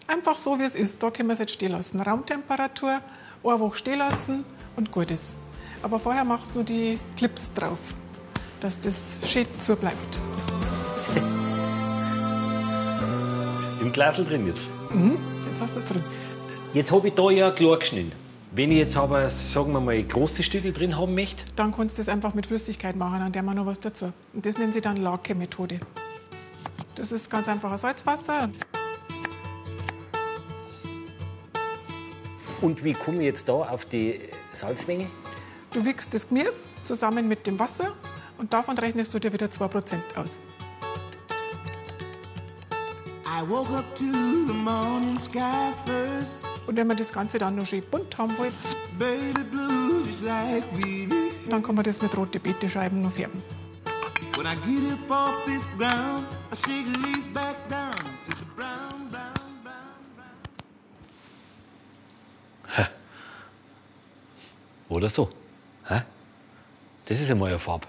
Einfach 0.06 0.36
so, 0.36 0.56
wie 0.60 0.64
es 0.64 0.76
ist. 0.76 1.02
Da 1.02 1.10
können 1.10 1.28
wir 1.28 1.32
es 1.32 1.40
jetzt 1.40 1.54
stehen 1.54 1.72
lassen. 1.72 2.00
Raumtemperatur, 2.00 3.00
eine 3.42 3.60
Woche 3.60 3.76
stehen 3.78 3.98
lassen 3.98 4.44
und 4.76 4.92
gut 4.92 5.10
ist. 5.10 5.34
Aber 5.84 5.98
vorher 5.98 6.24
machst 6.24 6.52
du 6.52 6.54
nur 6.56 6.64
die 6.64 6.98
Clips 7.14 7.52
drauf, 7.52 7.78
dass 8.60 8.80
das 8.80 9.20
schön 9.26 9.46
zu 9.58 9.76
bleibt. 9.76 10.18
Im 13.82 13.92
Glasel 13.92 14.24
drin 14.24 14.46
jetzt. 14.46 14.66
Jetzt 15.50 15.60
hast 15.60 15.74
du 15.74 15.80
es 15.80 15.84
drin. 15.84 16.02
Jetzt 16.72 16.90
habe 16.90 17.08
ich 17.08 17.14
da 17.14 17.30
ja 17.30 17.50
klar 17.50 17.78
geschnitten. 17.78 18.12
Wenn 18.52 18.70
ich 18.70 18.78
jetzt 18.78 18.96
aber, 18.96 19.28
sagen 19.28 19.72
wir 19.72 19.80
mal, 19.80 20.02
große 20.02 20.42
Stücke 20.42 20.72
drin 20.72 20.96
haben 20.96 21.14
möchte, 21.14 21.44
Dann 21.54 21.70
kannst 21.70 21.98
du 21.98 22.02
es 22.02 22.08
einfach 22.08 22.32
mit 22.32 22.46
Flüssigkeit 22.46 22.96
machen, 22.96 23.20
an 23.20 23.32
der 23.32 23.42
man 23.42 23.56
noch 23.56 23.66
was 23.66 23.80
dazu. 23.80 24.10
Und 24.32 24.46
das 24.46 24.56
nennen 24.56 24.72
sie 24.72 24.80
dann 24.80 24.96
Lake-Methode. 24.96 25.80
Das 26.94 27.12
ist 27.12 27.30
ganz 27.30 27.46
einfaches 27.46 27.82
Salzwasser. 27.82 28.48
Und 32.62 32.82
wie 32.82 32.94
komme 32.94 33.18
ich 33.18 33.24
jetzt 33.24 33.50
da 33.50 33.52
auf 33.52 33.84
die 33.84 34.18
Salzmenge? 34.54 35.08
Du 35.74 35.84
wickst 35.84 36.14
das 36.14 36.28
Gemüse 36.28 36.68
zusammen 36.84 37.26
mit 37.26 37.48
dem 37.48 37.58
Wasser 37.58 37.96
und 38.38 38.52
davon 38.52 38.78
rechnest 38.78 39.12
du 39.12 39.18
dir 39.18 39.32
wieder 39.32 39.46
2% 39.46 39.96
aus. 40.14 40.38
I 43.26 43.50
woke 43.50 43.76
up 43.76 43.84
to 43.96 44.04
the 44.46 44.52
morning 44.54 45.18
sky 45.18 45.72
first. 45.84 46.38
Und 46.68 46.76
wenn 46.76 46.86
man 46.86 46.96
das 46.96 47.12
Ganze 47.12 47.38
dann 47.38 47.56
noch 47.56 47.66
schön 47.66 47.82
bunt 47.90 48.16
haben 48.16 48.32
will, 48.38 48.52
dann 51.50 51.62
kann 51.62 51.74
man 51.74 51.84
das 51.84 52.00
mit 52.00 52.16
rote 52.16 52.38
Beetescheiben 52.38 53.02
noch 53.02 53.10
färben. 53.10 53.42
Oder 64.88 65.08
so. 65.08 65.28
Hä? 65.88 66.02
Das 67.06 67.20
ist 67.20 67.30
einmal 67.30 67.50
eine 67.50 67.58
Farbe. 67.58 67.86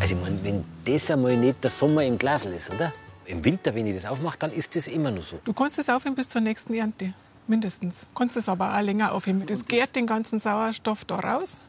Also, 0.00 0.14
ich 0.14 0.20
mein, 0.20 0.44
wenn 0.44 0.64
das 0.84 1.10
einmal 1.10 1.36
nicht 1.36 1.62
der 1.64 1.70
Sommer 1.70 2.04
im 2.04 2.18
Glasl 2.18 2.52
ist, 2.52 2.70
oder? 2.70 2.92
Im 3.26 3.44
Winter, 3.44 3.74
wenn 3.74 3.86
ich 3.86 3.94
das 3.94 4.04
aufmache, 4.06 4.38
dann 4.38 4.52
ist 4.52 4.74
das 4.76 4.86
immer 4.88 5.10
noch 5.10 5.22
so. 5.22 5.38
Du 5.44 5.52
kannst 5.52 5.78
es 5.78 5.88
aufheben 5.90 6.14
bis 6.14 6.28
zur 6.28 6.40
nächsten 6.40 6.72
Ernte, 6.74 7.12
mindestens. 7.46 8.06
Kannst 8.14 8.36
es 8.36 8.48
aber 8.48 8.74
auch 8.76 8.80
länger 8.80 9.12
aufheben. 9.12 9.44
Das 9.46 9.64
gärt 9.64 9.96
den 9.96 10.06
ganzen 10.06 10.38
Sauerstoff 10.38 11.04
da 11.04 11.16
raus. 11.18 11.60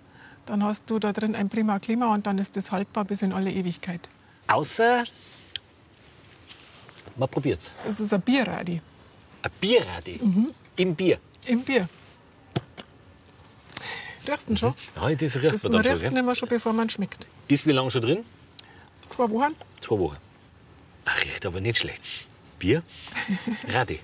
Dann 0.45 0.63
hast 0.63 0.89
du 0.89 0.99
da 0.99 1.11
drin 1.13 1.35
ein 1.35 1.49
prima 1.49 1.79
Klima 1.79 2.13
und 2.13 2.25
dann 2.27 2.37
ist 2.37 2.55
das 2.55 2.71
haltbar 2.71 3.05
bis 3.05 3.21
in 3.21 3.33
alle 3.33 3.51
Ewigkeit. 3.51 4.07
Außer, 4.47 5.03
man 7.17 7.29
probiert's. 7.29 7.71
Das 7.85 7.99
ist 7.99 8.13
ein 8.13 8.21
Bierradi 8.21 8.81
Ein 9.43 9.51
Bierradi 9.59 10.19
im 10.77 10.95
Bier. 10.95 11.19
im 11.45 11.61
Bier. 11.61 11.87
Ihn 14.47 14.57
schon? 14.57 14.73
Ja, 14.95 15.09
das 15.09 15.35
riecht 15.35 15.53
Das 15.53 15.63
man 15.63 15.83
dann 15.83 15.93
riecht 15.93 16.05
schon, 16.05 16.17
immer 16.17 16.35
schon, 16.35 16.49
bevor 16.49 16.73
man 16.73 16.89
schmeckt. 16.89 17.27
Ist 17.47 17.65
wie 17.65 17.71
lange 17.71 17.91
schon 17.91 18.01
drin? 18.01 18.25
Zwei 19.09 19.29
Wochen. 19.29 19.55
Zwei 19.81 19.97
Wochen. 19.99 20.17
Ach, 21.05 21.21
riecht 21.23 21.45
aber 21.45 21.59
nicht 21.61 21.79
schlecht. 21.79 22.01
Bier, 22.59 22.83
Radi. 23.73 23.99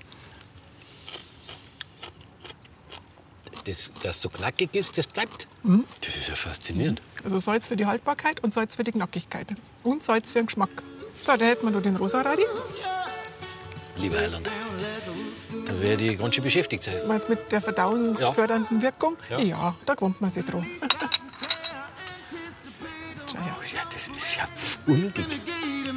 Das, 3.64 3.90
das 4.02 4.20
so 4.22 4.28
knackig 4.28 4.74
ist, 4.74 4.96
das 4.96 5.06
bleibt. 5.08 5.48
Das 6.00 6.16
ist 6.16 6.28
ja 6.28 6.36
faszinierend. 6.36 7.02
Also 7.24 7.40
Salz 7.40 7.66
für 7.66 7.74
die 7.74 7.86
Haltbarkeit 7.86 8.42
und 8.44 8.54
Salz 8.54 8.76
für 8.76 8.84
die 8.84 8.92
Knackigkeit. 8.92 9.48
Und 9.82 10.04
Salz 10.04 10.30
für 10.30 10.38
den 10.38 10.46
Geschmack. 10.46 10.70
So, 11.24 11.36
da 11.36 11.44
hätten 11.44 11.66
wir 11.66 11.72
noch 11.72 11.82
den 11.82 11.96
Rosaradi. 11.96 12.44
Lieber 13.96 14.18
Heiland, 14.18 14.46
da 15.76 15.82
werde 15.82 16.04
ich 16.04 16.18
ganz 16.18 16.34
schön 16.34 16.44
beschäftigt 16.44 16.84
sein. 16.84 16.94
Meinst 17.06 17.28
mit 17.28 17.50
der 17.52 17.60
verdauungsfördernden 17.60 18.82
Wirkung? 18.82 19.16
Ja. 19.30 19.40
Ja. 19.40 19.76
da 19.84 19.94
gewöhnt 19.94 20.20
man 20.20 20.30
sich. 20.30 20.44
Schau 20.50 20.60
her. 20.60 20.70
Ja, 23.74 23.82
das 23.92 24.08
ist 24.08 24.36
ja 24.36 24.46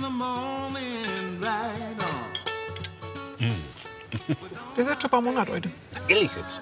morning, 0.10 1.42
right 1.42 2.00
on. 3.40 3.54
Das 4.76 4.86
ist 4.86 4.90
jetzt 4.90 5.02
schon 5.02 5.04
ein 5.04 5.10
paar 5.10 5.22
Monate 5.22 5.52
alt. 5.52 5.70
Ehrlich 6.08 6.32
jetzt. 6.36 6.62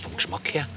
Vom 0.00 0.14
Geschmack 0.14 0.54
her. 0.54 0.68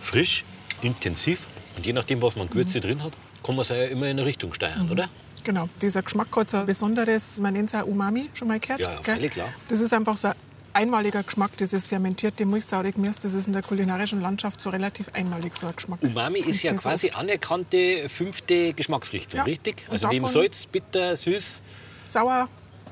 Frisch, 0.00 0.44
intensiv. 0.82 1.46
Und 1.76 1.86
je 1.86 1.92
nachdem, 1.92 2.22
was 2.22 2.36
man 2.36 2.48
Gewürze 2.48 2.80
drin 2.80 3.02
hat, 3.02 3.12
kann 3.42 3.56
man 3.56 3.62
es 3.62 3.68
ja 3.70 3.84
immer 3.86 4.06
in 4.06 4.18
eine 4.18 4.24
Richtung 4.24 4.54
steuern, 4.54 4.90
oder? 4.90 5.08
Genau, 5.46 5.68
dieser 5.80 6.02
Geschmack 6.02 6.26
hat 6.36 6.50
so 6.50 6.56
ein 6.56 6.66
besonderes, 6.66 7.38
man 7.38 7.52
nennt 7.52 7.72
es 7.72 7.80
auch 7.80 7.86
Umami, 7.86 8.28
schon 8.34 8.48
mal 8.48 8.58
gehört? 8.58 8.80
Ja, 8.80 9.00
völlig 9.00 9.30
klar. 9.30 9.46
Das 9.68 9.78
ist 9.78 9.92
einfach 9.92 10.16
so 10.16 10.26
ein 10.26 10.34
einmaliger 10.72 11.22
Geschmack, 11.22 11.56
dieses 11.56 11.86
fermentierte 11.86 12.44
Milchsauergemüse. 12.44 13.20
Das 13.22 13.32
ist 13.32 13.46
in 13.46 13.52
der 13.52 13.62
kulinarischen 13.62 14.20
Landschaft 14.20 14.60
so 14.60 14.70
relativ 14.70 15.06
einmalig, 15.14 15.54
so 15.54 15.68
ein 15.68 15.76
Geschmack. 15.76 16.00
Umami 16.02 16.40
ist 16.40 16.64
ja 16.64 16.72
nicht 16.72 16.82
so 16.82 16.88
quasi 16.88 17.10
anerkannte 17.10 18.08
fünfte 18.08 18.72
Geschmacksrichtung, 18.74 19.38
Ja. 19.38 19.44
richtig? 19.44 19.86
Also 19.88 20.08
neben 20.08 20.26
Salz, 20.26 20.66
bitter, 20.66 21.14
süß. 21.14 21.62
Sauer 22.08 22.48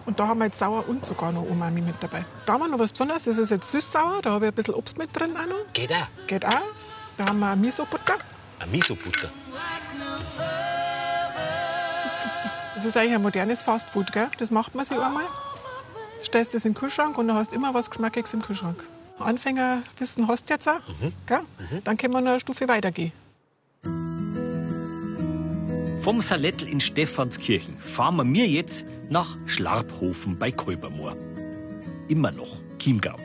und 0.06 0.20
da 0.20 0.28
haben 0.28 0.38
wir 0.38 0.44
jetzt 0.46 0.60
sauer 0.60 0.88
und 0.88 1.04
sogar 1.04 1.32
noch 1.32 1.42
Umami 1.42 1.80
mit 1.80 1.96
dabei. 1.98 2.24
Da 2.46 2.52
haben 2.52 2.60
wir 2.60 2.68
noch 2.68 2.78
was 2.78 2.92
Besonderes, 2.92 3.24
das 3.24 3.36
ist 3.36 3.50
jetzt 3.50 3.68
süß-sauer, 3.68 4.20
da 4.22 4.30
habe 4.30 4.44
ich 4.46 4.52
ein 4.52 4.54
bisschen 4.54 4.74
Obst 4.74 4.96
mit 4.96 5.08
drin 5.12 5.36
auch 5.36 5.44
noch. 5.48 5.72
Geht 5.72 5.90
auch. 5.92 6.06
Geht 6.28 6.46
auch. 6.46 6.52
Da 7.16 7.26
haben 7.26 7.40
wir 7.40 7.56
Miso-Butter. 7.56 8.14
Miso-Butter. 8.70 9.30
Das 12.74 12.84
ist 12.84 12.96
eigentlich 12.96 13.14
ein 13.14 13.22
modernes 13.22 13.62
Fastfood, 13.62 14.12
gell? 14.12 14.28
Das 14.38 14.50
macht 14.50 14.74
man 14.74 14.84
sich 14.84 14.98
einmal. 14.98 15.24
Stellst 16.22 16.54
das 16.54 16.64
in 16.64 16.72
den 16.72 16.78
Kühlschrank 16.78 17.16
und 17.18 17.28
dann 17.28 17.36
hast 17.36 17.52
du 17.52 17.56
immer 17.56 17.72
was 17.74 17.90
Geschmackiges 17.90 18.34
im 18.34 18.42
Kühlschrank. 18.42 18.82
Anfänger 19.18 19.82
wissen 19.98 20.26
hast 20.26 20.50
du 20.50 20.54
jetzt 20.54 20.68
auch, 20.68 20.80
gell? 21.26 21.42
Dann 21.84 21.96
können 21.96 22.14
wir 22.14 22.20
noch 22.20 22.32
eine 22.32 22.40
Stufe 22.40 22.66
weitergehen. 22.66 23.12
Vom 26.00 26.20
Salettel 26.20 26.68
in 26.68 26.80
Stephanskirchen 26.80 27.78
fahren 27.78 28.16
wir 28.16 28.24
mir 28.24 28.46
jetzt 28.46 28.84
nach 29.08 29.36
Schlarphofen 29.46 30.38
bei 30.38 30.50
Kolbermoor. 30.50 31.16
Immer 32.08 32.32
noch 32.32 32.60
Chiemgau. 32.78 33.16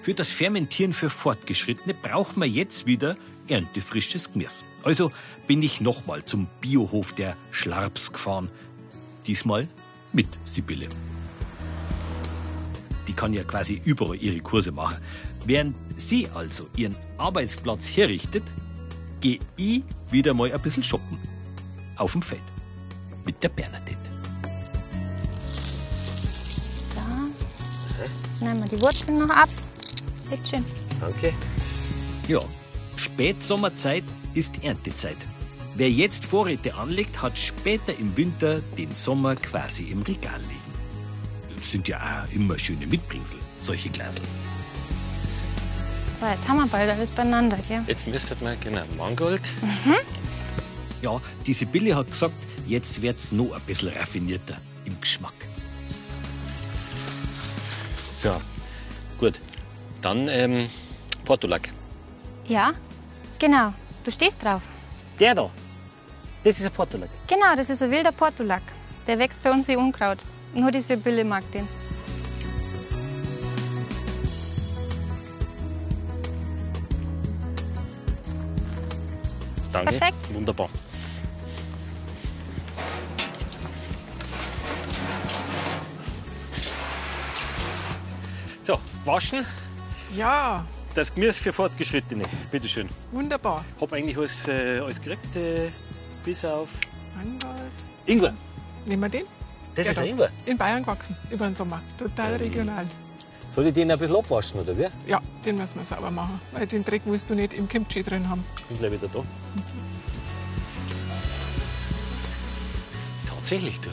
Für 0.00 0.14
das 0.14 0.28
Fermentieren 0.32 0.92
für 0.92 1.10
Fortgeschrittene 1.10 1.94
braucht 1.94 2.36
man 2.36 2.48
jetzt 2.48 2.86
wieder 2.86 3.16
erntefrisches 3.48 4.32
Gemüse. 4.32 4.64
Also 4.82 5.12
bin 5.46 5.62
ich 5.62 5.80
nochmal 5.80 6.24
zum 6.24 6.48
Biohof 6.60 7.12
der 7.12 7.36
Schlarps 7.50 8.12
gefahren. 8.12 8.50
Diesmal 9.26 9.68
mit 10.12 10.26
Sibylle. 10.44 10.88
Die 13.06 13.12
kann 13.12 13.32
ja 13.32 13.44
quasi 13.44 13.80
überall 13.84 14.16
ihre 14.16 14.40
Kurse 14.40 14.72
machen. 14.72 14.96
Während 15.44 15.74
sie 15.96 16.28
also 16.34 16.68
ihren 16.76 16.96
Arbeitsplatz 17.18 17.88
herrichtet, 17.88 18.44
gehe 19.20 19.38
ich 19.56 19.82
wieder 20.10 20.34
mal 20.34 20.52
ein 20.52 20.60
bisschen 20.60 20.84
shoppen. 20.84 21.18
Auf 21.96 22.12
dem 22.12 22.22
Feld. 22.22 22.42
Mit 23.24 23.42
der 23.42 23.48
Bernadette. 23.50 23.96
So. 26.94 27.00
Jetzt 28.02 28.42
nehmen 28.42 28.62
wir 28.62 28.76
die 28.76 28.80
Wurzeln 28.80 29.18
noch 29.18 29.30
ab. 29.30 29.48
Bitte 30.28 30.46
schön. 30.48 30.64
Danke. 31.00 31.32
Ja, 32.26 32.40
Spätsommerzeit 32.96 34.04
ist 34.34 34.62
Erntezeit. 34.64 35.16
Wer 35.74 35.90
jetzt 35.90 36.26
Vorräte 36.26 36.74
anlegt, 36.74 37.22
hat 37.22 37.38
später 37.38 37.96
im 37.98 38.16
Winter 38.16 38.60
den 38.76 38.94
Sommer 38.94 39.36
quasi 39.36 39.84
im 39.84 40.02
Regal 40.02 40.40
liegen. 40.42 41.56
Das 41.56 41.70
sind 41.70 41.88
ja 41.88 41.98
auch 41.98 42.34
immer 42.34 42.58
schöne 42.58 42.86
Mitbringsel, 42.86 43.38
solche 43.60 43.88
Glasel. 43.88 44.24
So, 46.20 46.26
jetzt 46.26 46.46
haben 46.46 46.58
wir 46.58 46.66
bald 46.66 46.90
alles 46.90 47.10
beieinander, 47.10 47.58
gell? 47.66 47.82
Jetzt 47.86 48.06
müsstet 48.06 48.42
man, 48.42 48.58
genau, 48.60 48.82
Mangold. 48.96 49.42
Ja, 51.00 51.20
die 51.46 51.52
Sibylle 51.52 51.96
hat 51.96 52.10
gesagt, 52.10 52.34
jetzt 52.66 53.00
wird's 53.02 53.32
noch 53.32 53.52
ein 53.52 53.62
bisschen 53.62 53.88
raffinierter 53.88 54.56
im 54.84 55.00
Geschmack. 55.00 55.34
So, 58.18 58.40
gut. 59.18 59.40
Dann 60.00 60.28
ähm, 60.28 60.68
Portulak. 61.24 61.72
Ja, 62.46 62.72
genau. 63.38 63.72
Du 64.04 64.10
stehst 64.10 64.42
drauf. 64.44 64.62
Der 65.20 65.34
da, 65.34 65.50
das 66.42 66.58
ist 66.58 66.66
ein 66.66 66.72
Portulak. 66.72 67.10
Genau, 67.28 67.54
das 67.56 67.70
ist 67.70 67.82
ein 67.82 67.90
wilder 67.90 68.12
Portulak. 68.12 68.62
Der 69.06 69.18
wächst 69.18 69.42
bei 69.42 69.50
uns 69.50 69.68
wie 69.68 69.76
Unkraut. 69.76 70.18
Nur 70.54 70.70
die 70.70 70.80
Sibylle 70.80 71.24
mag 71.24 71.44
den. 71.52 71.68
Danke. 79.72 79.92
Perfekt. 79.92 80.34
Wunderbar. 80.34 80.68
So, 88.64 88.78
waschen. 89.04 89.46
Ja, 90.14 90.64
Das 90.94 91.14
Gemüse 91.14 91.34
für 91.40 91.52
Fortgeschrittene. 91.52 92.24
Bitte 92.50 92.68
schön. 92.68 92.88
wunderbar. 93.12 93.64
Hab 93.80 93.92
eigentlich 93.92 94.16
alles, 94.16 94.46
äh, 94.46 94.78
alles 94.80 95.00
gekriegt, 95.00 95.36
äh, 95.36 95.70
bis 96.24 96.44
auf 96.44 96.68
Mangold. 97.16 97.62
Ingwer. 98.06 98.34
Nehmen 98.84 99.02
wir 99.02 99.08
den? 99.08 99.24
Das 99.74 99.86
Ja, 99.86 99.92
ist 99.92 99.98
ein 99.98 100.06
Ingwer. 100.08 100.30
In 100.44 100.58
Bayern 100.58 100.82
gewachsen, 100.82 101.16
über 101.30 101.46
den 101.46 101.56
Sommer. 101.56 101.80
Total 101.96 102.36
regional. 102.36 102.86
Soll 103.48 103.66
ich 103.66 103.72
den 103.72 103.90
ein 103.90 103.98
bisschen 103.98 104.16
abwaschen, 104.16 104.60
oder 104.60 104.76
wie? 104.76 104.86
Ja, 105.06 105.20
den 105.44 105.56
müssen 105.56 105.76
wir 105.78 105.84
sauber 105.84 106.10
machen, 106.10 106.38
weil 106.52 106.66
den 106.66 106.84
Dreck 106.84 107.02
willst 107.06 107.28
du 107.30 107.34
nicht 107.34 107.54
im 107.54 107.68
Kimchi 107.68 108.02
drin 108.02 108.28
haben. 108.28 108.44
Sind 108.68 108.78
gleich 108.80 108.92
wieder 108.92 109.08
da. 109.12 109.22
Tatsächlich, 113.26 113.80
du. 113.80 113.90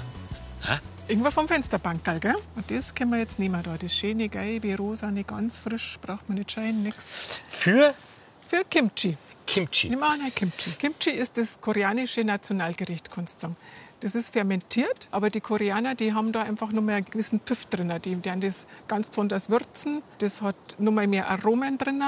Irgendwo 1.10 1.32
vom 1.32 1.48
Fensterbankerl, 1.48 2.20
gell? 2.20 2.36
Und 2.56 2.70
das 2.70 2.94
können 2.94 3.10
wir 3.10 3.18
jetzt 3.18 3.40
nehmen 3.40 3.64
da. 3.64 3.76
Das 3.76 3.96
schöne, 3.96 4.30
gelbe, 4.30 4.78
rosane, 4.78 5.24
ganz 5.24 5.58
frisch, 5.58 5.98
braucht 6.00 6.30
man 6.30 6.38
nicht 6.38 6.52
scheinen, 6.52 6.84
nix. 6.84 7.42
Für 7.48 7.96
Für 8.48 8.64
Kimchi. 8.64 9.18
Kimchi. 9.48 9.90
Wir 9.90 9.98
machen 9.98 10.22
ein 10.24 10.36
Kimchi. 10.36 10.70
Kimchi 10.72 11.10
ist 11.10 11.38
das 11.38 11.60
koreanische 11.60 12.24
Nationalgericht, 12.24 13.10
kannst 13.10 13.38
du 13.38 13.42
sagen. 13.42 13.58
Das 14.02 14.14
ist 14.14 14.34
fermentiert, 14.34 15.08
aber 15.10 15.32
die 15.32 15.42
Koreaner, 15.42 15.96
die 15.96 16.14
haben 16.14 16.32
da 16.32 16.44
einfach 16.44 16.72
nur 16.72 16.84
mehr 16.84 16.98
einen 16.98 17.06
gewissen 17.06 17.40
Pfiff 17.40 17.66
drin. 17.66 17.92
Die, 18.06 18.16
die 18.16 18.30
haben 18.30 18.42
das 18.42 18.68
ganz 18.88 19.10
besonders 19.10 19.50
würzen. 19.50 20.04
Das 20.20 20.44
hat 20.44 20.56
nur 20.78 20.94
mal 20.94 21.08
mehr 21.08 21.28
Aromen 21.28 21.80
drin. 21.80 22.04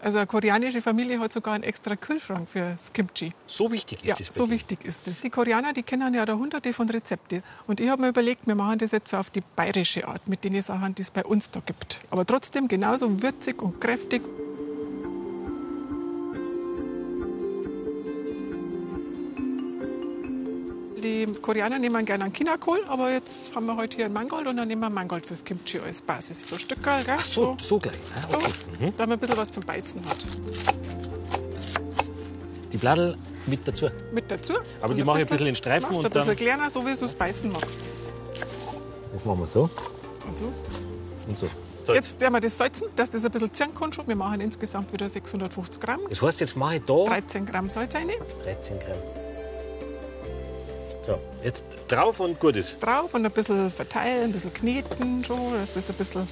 Also 0.00 0.18
eine 0.18 0.26
koreanische 0.28 0.80
Familie 0.80 1.18
hat 1.18 1.32
sogar 1.32 1.54
einen 1.54 1.64
extra 1.64 1.96
Kühlschrank 1.96 2.48
für 2.48 2.60
das 2.60 2.92
Kimchi. 2.92 3.30
So 3.46 3.70
wichtig 3.72 3.98
ist 4.04 4.06
Ja, 4.08 4.14
das 4.16 4.34
so 4.34 4.46
dir. 4.46 4.52
wichtig 4.52 4.84
ist 4.84 5.06
das. 5.06 5.20
Die 5.20 5.30
Koreaner, 5.30 5.72
die 5.72 5.82
kennen 5.82 6.14
ja 6.14 6.24
da 6.24 6.34
hunderte 6.34 6.72
von 6.72 6.88
Rezepten. 6.88 7.42
Und 7.66 7.80
ich 7.80 7.88
habe 7.88 8.02
mir 8.02 8.08
überlegt, 8.08 8.46
wir 8.46 8.54
machen 8.54 8.78
das 8.78 8.92
jetzt 8.92 9.10
so 9.10 9.16
auf 9.16 9.30
die 9.30 9.42
bayerische 9.56 10.06
Art, 10.06 10.28
mit 10.28 10.44
den 10.44 10.60
Sachen, 10.62 10.94
die 10.94 11.02
es 11.02 11.10
bei 11.10 11.24
uns 11.24 11.50
da 11.50 11.60
gibt. 11.60 11.98
Aber 12.10 12.24
trotzdem 12.24 12.68
genauso 12.68 13.22
würzig 13.22 13.60
und 13.60 13.80
kräftig. 13.80 14.22
Die 21.18 21.26
Koreaner 21.26 21.80
nehmen 21.80 22.04
gerne 22.04 22.24
einen 22.24 22.32
Chinakohl, 22.32 22.78
aber 22.86 23.10
jetzt 23.10 23.52
haben 23.56 23.66
wir 23.66 23.76
heute 23.76 23.96
hier 23.96 24.04
einen 24.04 24.14
Mangold 24.14 24.46
und 24.46 24.56
dann 24.56 24.68
nehmen 24.68 24.82
wir 24.82 24.90
Mangold 24.90 25.26
fürs 25.26 25.44
Kimchi 25.44 25.80
als 25.80 26.00
Basis. 26.00 26.48
So 26.48 26.56
Stückerl, 26.56 27.02
gell? 27.02 27.16
So, 27.28 27.56
so 27.60 27.76
gleich. 27.80 27.96
So, 28.30 28.36
okay. 28.38 28.92
da 28.96 29.04
man 29.04 29.14
ein 29.14 29.18
bisschen 29.18 29.36
was 29.36 29.50
zum 29.50 29.64
Beißen 29.64 30.00
hat. 30.08 30.18
Die 32.72 32.76
Bladel 32.76 33.16
mit 33.46 33.66
dazu. 33.66 33.86
Mit 34.12 34.30
dazu. 34.30 34.52
Aber 34.80 34.94
die 34.94 35.02
mache 35.02 35.22
ich 35.22 35.24
ein 35.26 35.30
bisschen 35.30 35.48
in 35.48 35.56
Streifen 35.56 35.88
machst 35.88 35.98
und 35.98 36.06
ein 36.06 36.12
bisschen 36.12 36.28
dann- 36.28 36.36
kleiner, 36.36 36.70
so 36.70 36.86
wie 36.86 36.94
du 36.94 37.04
es 37.04 37.14
beißen 37.16 37.50
magst. 37.50 37.88
Das 39.12 39.24
machen 39.24 39.40
wir 39.40 39.46
so 39.48 39.62
Und 40.28 40.38
so. 40.38 40.52
und 41.26 41.36
so. 41.36 41.48
so 41.82 41.94
Jetzt 41.94 42.20
werden 42.20 42.34
wir 42.34 42.40
das 42.40 42.56
salzen, 42.56 42.86
dass 42.94 43.10
das 43.10 43.24
ein 43.24 43.32
bisschen 43.32 43.52
ziehen 43.52 43.74
kann 43.74 43.92
schon. 43.92 44.06
Wir 44.06 44.14
machen 44.14 44.40
insgesamt 44.40 44.92
wieder 44.92 45.08
650 45.08 45.80
Gramm. 45.80 46.00
Das 46.08 46.22
heißt, 46.22 46.38
jetzt 46.38 46.54
mache 46.54 46.76
ich 46.76 46.82
da 46.84 47.06
13 47.06 47.44
Gramm 47.44 47.68
Salz 47.68 47.92
rein. 47.96 48.08
13 48.44 48.78
Gramm. 48.78 49.17
Jetzt 51.42 51.64
drauf 51.86 52.20
und 52.20 52.40
gut 52.40 52.56
ist. 52.56 52.82
Drauf 52.82 53.14
und 53.14 53.24
ein 53.24 53.32
bisschen 53.32 53.70
verteilen, 53.70 54.24
ein 54.24 54.32
bisschen 54.32 54.52
kneten, 54.52 55.22
so, 55.22 55.52
dass 55.52 55.74
das 55.74 55.88
ein 55.90 55.96
bisschen 55.96 56.26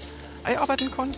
einarbeiten 0.44 0.90
kann. 0.90 1.12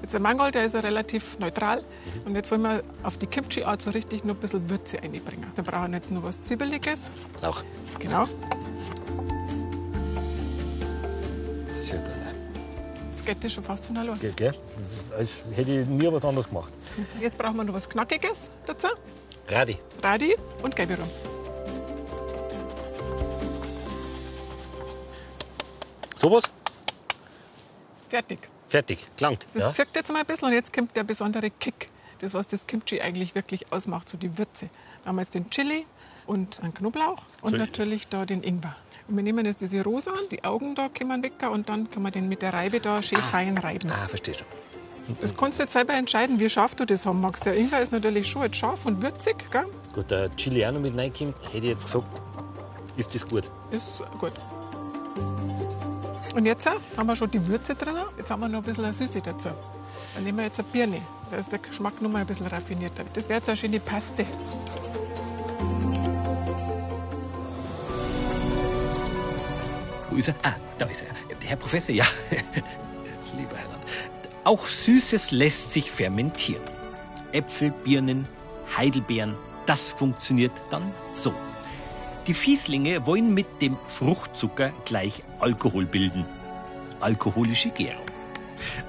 Jetzt 0.00 0.14
der 0.14 0.20
Mangold, 0.20 0.56
der 0.56 0.64
ist 0.64 0.74
ja 0.74 0.80
relativ 0.80 1.38
neutral. 1.38 1.80
Mhm. 1.80 2.26
Und 2.26 2.34
jetzt 2.34 2.50
wollen 2.50 2.62
wir 2.62 2.82
auf 3.04 3.18
die 3.18 3.26
Kimchi-Art 3.26 3.80
so 3.80 3.90
richtig 3.90 4.24
noch 4.24 4.34
ein 4.34 4.40
bisschen 4.40 4.68
Würze 4.68 5.00
einbringen. 5.00 5.52
Dann 5.54 5.64
brauchen 5.64 5.92
wir 5.92 5.98
jetzt 5.98 6.10
noch 6.10 6.24
was 6.24 6.42
Zwiebeliges. 6.42 7.12
Lauch. 7.40 7.62
Genau. 8.00 8.26
Sehr 11.68 11.98
gut. 11.98 12.06
Das 13.10 13.24
geht 13.24 13.52
schon 13.52 13.62
fast 13.62 13.86
von 13.86 13.96
allein. 13.96 14.18
Gell, 14.18 14.32
gell? 14.32 14.54
Als 15.16 15.44
hätte 15.52 15.70
ich 15.70 15.86
nie 15.86 16.10
was 16.10 16.24
anderes 16.24 16.48
gemacht. 16.48 16.72
Jetzt 17.20 17.38
brauchen 17.38 17.56
wir 17.56 17.64
noch 17.64 17.74
was 17.74 17.88
Knackiges 17.88 18.50
dazu. 18.66 18.88
Radi. 19.48 19.78
Radi 20.02 20.34
und 20.62 20.74
gelbe 20.74 20.96
Rum. 20.96 21.31
Sowas? 26.22 26.44
Fertig. 28.08 28.38
Fertig. 28.68 29.08
Klangt. 29.16 29.44
Das 29.54 29.64
Ja? 29.64 29.72
zirkt 29.72 29.96
jetzt 29.96 30.12
mal 30.12 30.20
ein 30.20 30.26
bisschen 30.26 30.48
und 30.48 30.54
jetzt 30.54 30.72
kommt 30.72 30.94
der 30.96 31.02
besondere 31.02 31.50
Kick. 31.50 31.90
Das, 32.20 32.32
was 32.34 32.46
das 32.46 32.64
Kimchi 32.68 33.00
eigentlich 33.00 33.34
wirklich 33.34 33.72
ausmacht, 33.72 34.08
so 34.08 34.16
die 34.16 34.38
Würze. 34.38 34.68
Da 35.02 35.08
haben 35.08 35.16
wir 35.16 35.22
jetzt 35.22 35.34
den 35.34 35.50
Chili 35.50 35.84
und 36.26 36.60
einen 36.62 36.72
Knoblauch 36.72 37.18
und 37.40 37.50
So. 37.50 37.56
natürlich 37.56 38.06
da 38.06 38.24
den 38.24 38.44
Ingwer. 38.44 38.76
Und 39.08 39.16
wir 39.16 39.24
nehmen 39.24 39.44
jetzt 39.44 39.60
diese 39.60 39.82
Rosa, 39.82 40.12
die 40.30 40.44
Augen 40.44 40.76
da 40.76 40.88
kommen 40.88 41.24
weg 41.24 41.32
und 41.50 41.68
dann 41.68 41.90
kann 41.90 42.04
man 42.04 42.12
den 42.12 42.28
mit 42.28 42.40
der 42.42 42.54
Reibe 42.54 42.78
da 42.78 43.02
schön 43.02 43.20
fein 43.20 43.58
reiben. 43.58 43.90
Ah, 43.90 44.06
verstehe 44.06 44.34
schon. 44.34 44.46
Das 45.20 45.36
kannst 45.36 45.58
du 45.58 45.64
jetzt 45.64 45.72
selber 45.72 45.94
entscheiden, 45.94 46.38
wie 46.38 46.48
scharf 46.48 46.76
du 46.76 46.86
das 46.86 47.04
haben 47.04 47.20
magst. 47.20 47.44
Der 47.44 47.56
Ingwer 47.56 47.80
ist 47.80 47.90
natürlich 47.90 48.28
schon 48.28 48.42
jetzt 48.42 48.56
scharf 48.56 48.86
und 48.86 49.02
würzig, 49.02 49.50
gell? 49.50 49.66
Gut, 49.92 50.08
der 50.12 50.30
Chili 50.36 50.64
auch 50.64 50.70
noch 50.70 50.80
mit 50.80 50.96
reinkommt, 50.96 51.34
hätte 51.46 51.58
ich 51.58 51.64
jetzt 51.64 51.86
gesagt, 51.86 52.06
ist 52.96 53.12
das 53.12 53.26
gut. 53.26 53.50
Ist 53.72 54.00
gut. 54.20 54.32
Und 56.34 56.46
jetzt 56.46 56.66
haben 56.66 57.06
wir 57.06 57.16
schon 57.16 57.30
die 57.30 57.46
Würze 57.46 57.74
drin. 57.74 57.96
Jetzt 58.16 58.30
haben 58.30 58.40
wir 58.40 58.48
noch 58.48 58.60
ein 58.60 58.64
bisschen 58.64 58.92
Süße 58.92 59.20
dazu. 59.20 59.50
Dann 60.14 60.24
nehmen 60.24 60.38
wir 60.38 60.44
jetzt 60.44 60.58
eine 60.58 60.68
Birne. 60.68 61.02
Da 61.30 61.36
ist 61.36 61.52
der 61.52 61.58
Geschmack 61.58 62.00
noch 62.00 62.10
mal 62.10 62.20
ein 62.20 62.26
bisschen 62.26 62.46
raffinierter. 62.46 63.04
Das 63.12 63.28
wäre 63.28 63.38
jetzt 63.38 63.48
eine 63.48 63.56
schöne 63.56 63.80
Paste. 63.80 64.24
Wo 70.10 70.16
ist 70.16 70.28
er? 70.28 70.34
Ah, 70.42 70.54
da 70.78 70.86
ist 70.86 71.02
er. 71.02 71.08
Herr 71.48 71.56
Professor, 71.56 71.94
ja. 71.94 72.04
Lieber 73.36 73.56
Herr 73.56 73.68
Land. 73.68 73.84
Auch 74.44 74.66
Süßes 74.66 75.32
lässt 75.32 75.72
sich 75.72 75.90
fermentieren. 75.90 76.62
Äpfel, 77.32 77.72
Birnen, 77.84 78.28
Heidelbeeren, 78.76 79.36
das 79.66 79.90
funktioniert 79.90 80.52
dann 80.70 80.94
so. 81.14 81.32
Die 82.28 82.34
Fieslinge 82.34 83.04
wollen 83.04 83.34
mit 83.34 83.60
dem 83.60 83.76
Fruchtzucker 83.88 84.72
gleich 84.84 85.24
Alkohol 85.40 85.86
bilden. 85.86 86.24
Alkoholische 87.00 87.70
Gärung. 87.70 88.06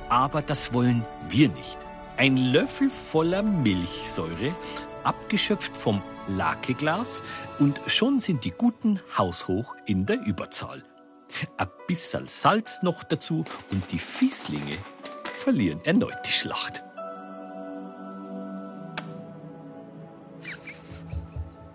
Aber 0.07 0.43
das 0.43 0.71
wollen 0.71 1.03
wir 1.29 1.49
nicht. 1.49 1.79
Ein 2.15 2.37
Löffel 2.37 2.91
voller 2.91 3.41
Milchsäure, 3.41 4.55
abgeschöpft 5.03 5.75
vom 5.75 6.03
Lakeglas 6.27 7.23
und 7.57 7.81
schon 7.87 8.19
sind 8.19 8.45
die 8.45 8.51
Guten 8.51 8.99
haushoch 9.17 9.73
in 9.87 10.05
der 10.05 10.21
Überzahl. 10.21 10.83
Ein 11.57 11.69
bisschen 11.87 12.27
Salz 12.27 12.83
noch 12.83 13.03
dazu 13.03 13.43
und 13.71 13.91
die 13.91 13.97
Fieslinge 13.97 14.77
verlieren 15.39 15.83
erneut 15.83 16.19
die 16.23 16.31
Schlacht. 16.31 16.83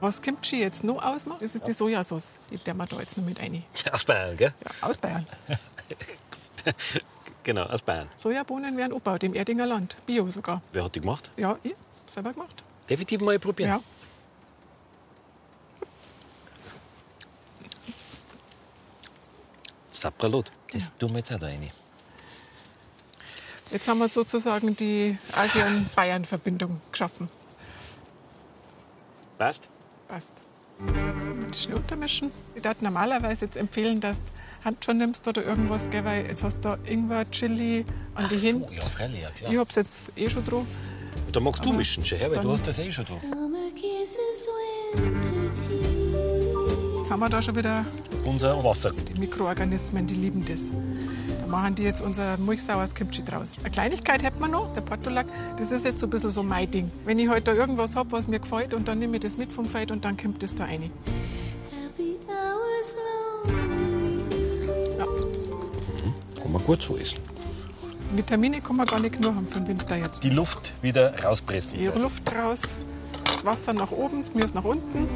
Was 0.01 0.23
Kimchi 0.23 0.61
jetzt 0.61 0.85
noch 0.85 1.03
ausmacht, 1.03 1.43
das 1.43 1.55
ist 1.55 1.67
die 1.67 1.73
Sojasauce. 1.73 2.39
Die 2.51 2.59
der 2.59 2.75
wir 2.75 2.87
da 2.87 2.99
jetzt 3.01 3.17
noch 3.17 3.25
mit 3.25 3.41
rein. 3.41 3.65
Aus 3.93 4.05
Bayern, 4.05 4.37
gell? 4.37 4.55
Ja, 4.65 4.89
aus 4.89 4.99
Bayern. 4.99 5.27
Genau, 7.45 7.63
aus 7.63 7.81
Bayern. 7.81 8.11
Sojabohnen 8.17 8.77
werden 8.77 8.93
angebaut 8.93 9.23
im 9.23 9.33
Erdinger 9.33 9.65
Land. 9.65 9.97
Bio 10.05 10.29
sogar. 10.29 10.61
Wer 10.71 10.85
hat 10.85 10.95
die 10.95 11.01
gemacht? 11.01 11.31
Ja, 11.39 11.57
ich. 11.63 11.73
Selber 12.11 12.35
gemacht. 12.35 12.63
Definitiv 12.91 13.23
mal 13.23 13.39
probieren. 13.39 13.71
Ja. 13.71 13.81
Sapralot. 19.91 20.53
Das 20.73 20.93
tun 20.99 21.13
wir 21.13 21.19
jetzt 21.21 21.33
auch 21.33 21.39
da 21.39 21.47
rein. 21.47 21.71
Jetzt 23.71 23.89
haben 23.89 23.99
wir 23.99 24.09
sozusagen 24.09 24.77
die 24.77 25.17
Asien-Bayern-Verbindung 25.35 26.83
geschaffen. 26.93 27.31
Passt? 29.39 29.71
Passt. 30.09 30.33
Die 31.69 31.73
untermischen. 31.73 32.31
Ich 32.55 32.65
würde 32.65 32.85
normalerweise 32.85 33.45
jetzt 33.45 33.57
empfehlen, 33.57 34.01
dass 34.01 34.23
du 34.23 34.31
Hand 34.65 34.85
schon 34.85 34.99
nimmst 34.99 35.27
oder 35.29 35.45
irgendwas, 35.45 35.91
gell, 35.91 36.05
weil 36.05 36.27
jetzt 36.27 36.43
hast 36.45 36.57
du 36.65 36.69
da 36.71 36.79
Ingwer, 36.85 37.29
Chili 37.31 37.85
an 38.15 38.29
die 38.29 38.37
so, 38.37 38.47
Hände. 38.47 38.75
ja, 38.75 38.81
freilich, 38.83 39.21
ja 39.23 39.31
klar. 39.31 39.53
Ich 39.53 39.59
hab's 39.59 39.75
jetzt 39.75 40.11
eh 40.17 40.29
schon 40.29 40.45
drauf. 40.45 40.65
Da 41.33 41.41
magst 41.41 41.65
du 41.65 41.69
Aber 41.71 41.79
mischen, 41.79 42.05
schon 42.05 42.19
weil 42.21 42.31
du 42.43 42.53
hast 42.53 42.67
das 42.67 42.79
eh 42.79 42.91
schon 42.91 43.05
tea. 43.07 43.15
Jetzt 46.99 47.11
haben 47.11 47.21
wir 47.21 47.29
da 47.29 47.43
schon 47.43 47.57
wieder 47.57 47.85
Unser 48.25 48.63
Wasser. 48.65 48.93
die 48.93 49.15
Mikroorganismen, 49.19 50.07
die 50.07 50.15
lieben 50.15 50.45
das. 50.45 50.71
Machen 51.49 51.75
die 51.75 51.83
jetzt 51.83 52.03
unser 52.03 52.37
milchsauers 52.37 52.95
Kimchi 52.95 53.25
draus. 53.25 53.57
Eine 53.61 53.71
Kleinigkeit 53.71 54.23
hätten 54.23 54.39
wir 54.39 54.49
noch, 54.49 54.71
der 54.75 54.83
Portulak. 54.83 55.27
Das 55.57 55.73
ist 55.73 55.87
jetzt 55.87 55.99
so 55.99 56.07
ein 56.07 56.11
bisschen 56.11 56.31
so 56.31 56.43
mein 56.43 56.71
Ding. 56.71 56.91
Wenn 57.07 57.19
ich 57.19 57.31
heute 57.31 57.43
da 57.43 57.55
irgendwas 57.55 57.97
hab, 57.97 58.13
was 58.13 58.29
mir 58.29 58.39
gefällt, 58.39 58.75
und 58.75 58.87
dann 58.87 58.99
nehme 58.99 59.17
ich 59.17 59.23
das 59.23 59.39
mit 59.39 59.51
vom 59.51 59.65
Feld 59.65 59.91
und 59.91 60.05
dann 60.05 60.19
kommt 60.19 60.43
das 60.43 60.55
da 60.55 60.65
rein. 60.65 60.91
Happy 61.71 62.17
hours 62.27 62.95
lonely. 63.47 64.25
Ja. 64.99 65.07
Kann 66.43 66.53
man 66.53 66.63
gut 66.65 66.83
so 66.83 66.99
essen. 66.99 67.19
Vitamine 68.15 68.61
kann 68.61 68.77
man 68.77 68.87
gar 68.87 69.01
nicht 69.01 69.17
genug 69.17 69.35
haben 69.35 69.49
für 69.49 69.61
den 69.61 69.69
Winter 69.69 69.97
jetzt. 69.97 70.23
Die 70.23 70.31
Luft 70.31 70.75
wieder 70.83 71.19
rauspressen. 71.23 71.79
Die 71.79 71.87
Luft 71.87 72.23
raus, 72.37 72.77
das 73.25 73.45
Wasser 73.45 73.73
nach 73.73 73.91
oben, 73.91 74.19
das 74.19 74.33
Gemüse 74.33 74.55
nach 74.55 74.65
unten. 74.65 75.09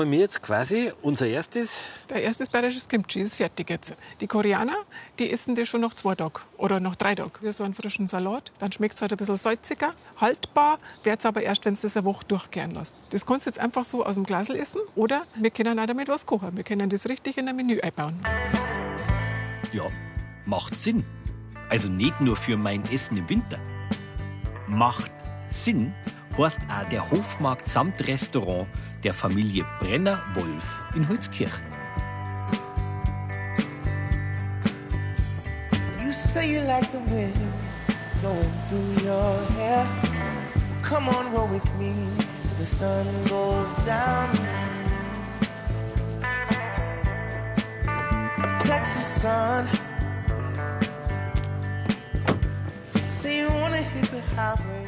Haben 0.00 0.10
wir 0.10 0.18
jetzt 0.18 0.42
quasi 0.42 0.92
unser 1.02 1.26
erstes. 1.26 1.84
Der 2.08 2.22
erste 2.22 2.44
bayerisches 2.46 2.88
Kimchi 2.88 3.20
ist 3.20 3.36
fertig 3.36 3.70
jetzt. 3.70 3.94
Die 4.20 4.26
Koreaner, 4.26 4.76
die 5.18 5.30
essen 5.30 5.54
das 5.54 5.68
schon 5.68 5.80
nach 5.80 5.94
zwei 5.94 6.14
Tagen 6.14 6.40
oder 6.56 6.80
nach 6.80 6.96
drei 6.96 7.14
Tagen. 7.14 7.32
Wir 7.40 7.52
so 7.52 7.64
einen 7.64 7.74
frischen 7.74 8.06
Salat. 8.06 8.52
Dann 8.58 8.70
schmeckt 8.72 8.94
es 8.94 9.02
halt 9.02 9.12
ein 9.12 9.18
bisschen 9.18 9.36
salziger, 9.36 9.94
haltbar. 10.20 10.78
Wird 11.02 11.24
aber 11.26 11.42
erst, 11.42 11.64
wenn 11.64 11.74
es 11.74 11.80
das 11.80 11.96
eine 11.96 12.04
Woche 12.04 12.24
durchgären 12.26 12.72
lässt. 12.72 12.94
Das 13.10 13.26
kannst 13.26 13.46
du 13.46 13.50
jetzt 13.50 13.58
einfach 13.58 13.84
so 13.84 14.04
aus 14.04 14.14
dem 14.14 14.24
Glasel 14.24 14.56
essen. 14.56 14.80
Oder 14.94 15.22
wir 15.34 15.50
können 15.50 15.78
auch 15.78 15.86
damit 15.86 16.08
was 16.08 16.26
kochen. 16.26 16.56
Wir 16.56 16.64
können 16.64 16.88
das 16.90 17.08
richtig 17.08 17.38
in 17.38 17.48
ein 17.48 17.56
Menü 17.56 17.80
einbauen. 17.80 18.20
Ja, 19.72 19.84
macht 20.46 20.78
Sinn. 20.78 21.04
Also 21.68 21.88
nicht 21.88 22.20
nur 22.20 22.36
für 22.36 22.56
mein 22.56 22.84
Essen 22.90 23.16
im 23.16 23.28
Winter. 23.28 23.58
Macht 24.66 25.12
Sinn 25.50 25.94
heißt 26.38 26.60
auch 26.70 26.88
der 26.88 27.10
Hofmarkt 27.10 27.68
samt 27.68 28.06
Restaurant 28.06 28.68
der 29.04 29.14
Familie 29.14 29.64
Brenner-Wolf 29.80 30.84
in 30.94 31.08
Holzkirchen. 31.08 31.66
You 36.02 36.12
say 36.12 36.52
you 36.52 36.60
like 36.60 36.90
the 36.92 37.00
wind 37.10 37.36
blowing 38.20 38.52
through 38.68 39.04
your 39.04 39.36
hair. 39.56 39.86
Come 40.82 41.08
on, 41.08 41.32
roll 41.32 41.48
with 41.48 41.64
me 41.78 41.94
till 42.46 42.58
the 42.58 42.66
sun 42.66 43.06
goes 43.28 43.68
down. 43.86 44.30
Texas 48.62 49.22
sun. 49.22 49.68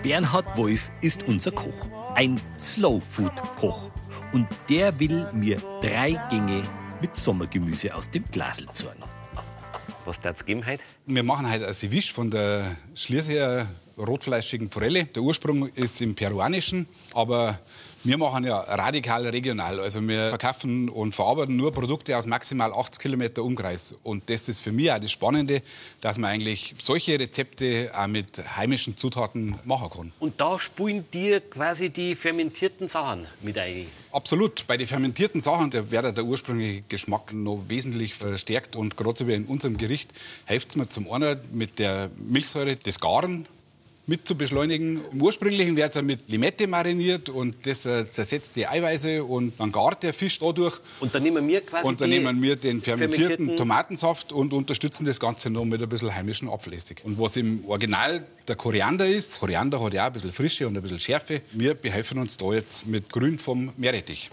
Bernhard 0.03 0.57
Wolf 0.57 0.90
ist 1.03 1.25
unser 1.25 1.51
Koch. 1.51 1.88
Ein 2.14 2.40
Slow-Food-Koch. 2.59 3.90
Und 4.32 4.46
der 4.68 4.98
will 5.00 5.28
mir 5.32 5.60
drei 5.82 6.12
Gänge 6.30 6.62
mit 7.00 7.16
Sommergemüse 7.16 7.94
aus 7.94 8.10
dem 8.10 8.24
Glasl 8.30 8.66
zeigen. 8.72 9.02
Was 10.04 10.20
darf 10.20 10.36
es 10.36 10.44
geben 10.44 10.64
heute? 10.66 10.82
Wir 11.06 11.22
machen 11.22 11.50
heute 11.50 11.66
ein 11.66 11.74
Ceviche 11.74 12.14
von 12.14 12.30
der 12.30 12.76
Schlierseer 12.94 13.66
rotfleischigen 14.06 14.70
Forelle. 14.70 15.06
Der 15.06 15.22
Ursprung 15.22 15.68
ist 15.68 16.00
im 16.00 16.14
Peruanischen, 16.14 16.86
aber 17.14 17.58
wir 18.02 18.16
machen 18.16 18.44
ja 18.44 18.58
radikal 18.60 19.26
regional. 19.26 19.78
Also 19.78 20.00
wir 20.00 20.30
verkaufen 20.30 20.88
und 20.88 21.14
verarbeiten 21.14 21.56
nur 21.56 21.70
Produkte 21.70 22.16
aus 22.16 22.24
maximal 22.24 22.72
80 22.72 22.98
Kilometer 22.98 23.42
Umkreis. 23.42 23.94
Und 24.02 24.30
das 24.30 24.48
ist 24.48 24.60
für 24.60 24.72
mich 24.72 24.90
auch 24.90 24.98
das 24.98 25.12
Spannende, 25.12 25.60
dass 26.00 26.16
man 26.16 26.30
eigentlich 26.30 26.74
solche 26.80 27.20
Rezepte 27.20 27.90
auch 27.94 28.06
mit 28.06 28.42
heimischen 28.56 28.96
Zutaten 28.96 29.58
machen 29.64 29.90
kann. 29.90 30.12
Und 30.18 30.40
da 30.40 30.58
spulen 30.58 31.04
dir 31.12 31.40
quasi 31.40 31.90
die 31.90 32.14
fermentierten 32.14 32.88
Sachen 32.88 33.26
mit 33.42 33.58
ein. 33.58 33.86
Absolut. 34.12 34.66
Bei 34.66 34.78
den 34.78 34.86
fermentierten 34.86 35.42
Sachen 35.42 35.70
da 35.70 35.90
wird 35.90 36.16
der 36.16 36.24
ursprüngliche 36.24 36.82
Geschmack 36.88 37.34
noch 37.34 37.64
wesentlich 37.68 38.14
verstärkt. 38.14 38.76
Und 38.76 38.96
gerade 38.96 39.18
so 39.18 39.26
wie 39.26 39.34
in 39.34 39.44
unserem 39.44 39.76
Gericht 39.76 40.10
hilft 40.46 40.70
es 40.70 40.76
mir 40.76 40.88
zum 40.88 41.10
einen 41.12 41.38
mit 41.52 41.78
der 41.78 42.08
Milchsäure 42.16 42.76
das 42.76 42.98
Garen 42.98 43.46
mit 44.06 44.26
zu 44.26 44.34
beschleunigen. 44.34 45.00
Im 45.12 45.22
ursprünglichen 45.22 45.76
wird 45.76 45.94
es 45.94 46.02
mit 46.02 46.28
Limette 46.28 46.66
mariniert 46.66 47.28
und 47.28 47.64
das 47.66 47.86
äh, 47.86 48.10
zersetzt 48.10 48.56
die 48.56 48.66
Eiweiße 48.66 49.22
und 49.22 49.58
dann 49.60 49.70
gart 49.70 50.02
der 50.02 50.12
Fisch 50.12 50.38
dadurch. 50.38 50.78
Und 50.98 51.14
dann 51.14 51.22
nehmen 51.22 51.46
wir 51.46 51.60
quasi 51.60 51.86
Und 51.86 52.00
dann 52.00 52.10
nehmen 52.10 52.42
wir 52.42 52.56
den 52.56 52.80
fermentierten 52.80 53.46
fermentierten- 53.46 53.56
Tomatensaft 53.56 54.32
und 54.32 54.52
unterstützen 54.52 55.04
das 55.04 55.20
Ganze 55.20 55.50
noch 55.50 55.64
mit 55.64 55.80
ein 55.82 55.88
bisschen 55.88 56.14
heimischen 56.14 56.48
Apfelessig. 56.48 57.02
Und 57.04 57.18
was 57.18 57.36
im 57.36 57.64
Original 57.66 58.24
der 58.48 58.56
Koriander 58.56 59.06
ist, 59.06 59.38
Koriander 59.38 59.80
hat 59.82 59.94
ja 59.94 60.02
auch 60.02 60.06
ein 60.08 60.12
bisschen 60.14 60.32
Frische 60.32 60.66
und 60.66 60.76
ein 60.76 60.82
bisschen 60.82 60.98
Schärfe. 61.00 61.42
Wir 61.52 61.74
behelfen 61.74 62.18
uns 62.18 62.36
da 62.36 62.52
jetzt 62.52 62.86
mit 62.86 63.10
Grün 63.12 63.38
vom 63.38 63.72
Meerrettich. 63.76 64.30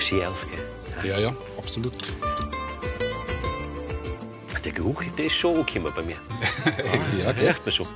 Schaut 0.00 0.20
da 0.20 0.24
immer 0.24 0.24
schön 0.24 0.24
aus, 0.24 0.46
gell? 0.48 1.10
Ja, 1.10 1.18
ja, 1.18 1.36
absolut. 1.56 1.92
Der 4.64 4.72
Geruch, 4.72 5.02
der 5.16 5.24
ist 5.26 5.34
schon 5.34 5.56
angekommen 5.56 5.92
bei 5.96 6.02
mir. 6.02 6.16
ja, 7.24 7.32
Der 7.32 7.48
riecht 7.48 7.64
man 7.64 7.72
schon. 7.72 7.86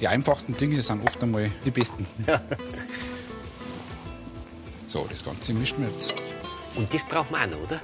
Die 0.00 0.06
einfachsten 0.06 0.56
Dinge 0.56 0.80
sind 0.80 1.04
oft 1.04 1.20
einmal 1.22 1.50
die 1.64 1.70
besten. 1.72 2.06
So, 4.86 5.06
das 5.10 5.24
Ganze 5.24 5.52
mischen 5.52 5.82
wir 5.82 5.90
jetzt. 5.90 6.14
Und 6.76 6.92
das 6.94 7.04
braucht 7.04 7.32
man 7.32 7.42
auch 7.48 7.56
noch, 7.56 7.62
oder? 7.64 7.80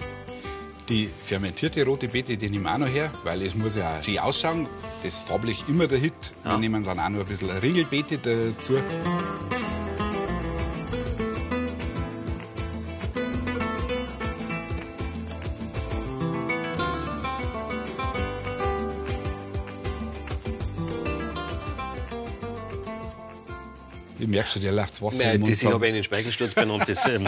Die 0.88 1.10
fermentierte 1.24 1.84
rote 1.84 2.06
Beete, 2.06 2.36
die 2.36 2.48
nehmen 2.48 2.64
wir 2.64 2.74
auch 2.74 2.78
noch 2.78 2.88
her, 2.88 3.10
weil 3.24 3.42
es 3.42 3.56
muss 3.56 3.74
ja 3.74 4.00
schön 4.02 4.20
ausschauen. 4.20 4.68
Das 5.02 5.18
ist 5.18 5.28
farblich 5.28 5.64
immer 5.68 5.88
der 5.88 5.98
Hit. 5.98 6.34
Wir 6.44 6.56
nehmen 6.58 6.84
dann 6.84 7.00
auch 7.00 7.08
noch 7.08 7.20
ein 7.20 7.26
bisschen 7.26 7.50
Ringelbeete 7.50 8.18
dazu. 8.18 8.78
Merke 24.36 24.50
schon, 24.50 24.60
dir 24.60 24.72
läuft 24.72 24.90
das 24.90 25.02
Wasser 25.02 25.24
Nein, 25.24 25.34
im 25.36 25.40
Mund. 25.40 25.52
das, 25.54 25.62
ich 25.62 25.72
habe 25.72 25.86
einen 25.86 26.04
Speichelsturz 26.04 26.54
benannt. 26.54 26.84
Das, 26.86 27.08
ähm, 27.08 27.26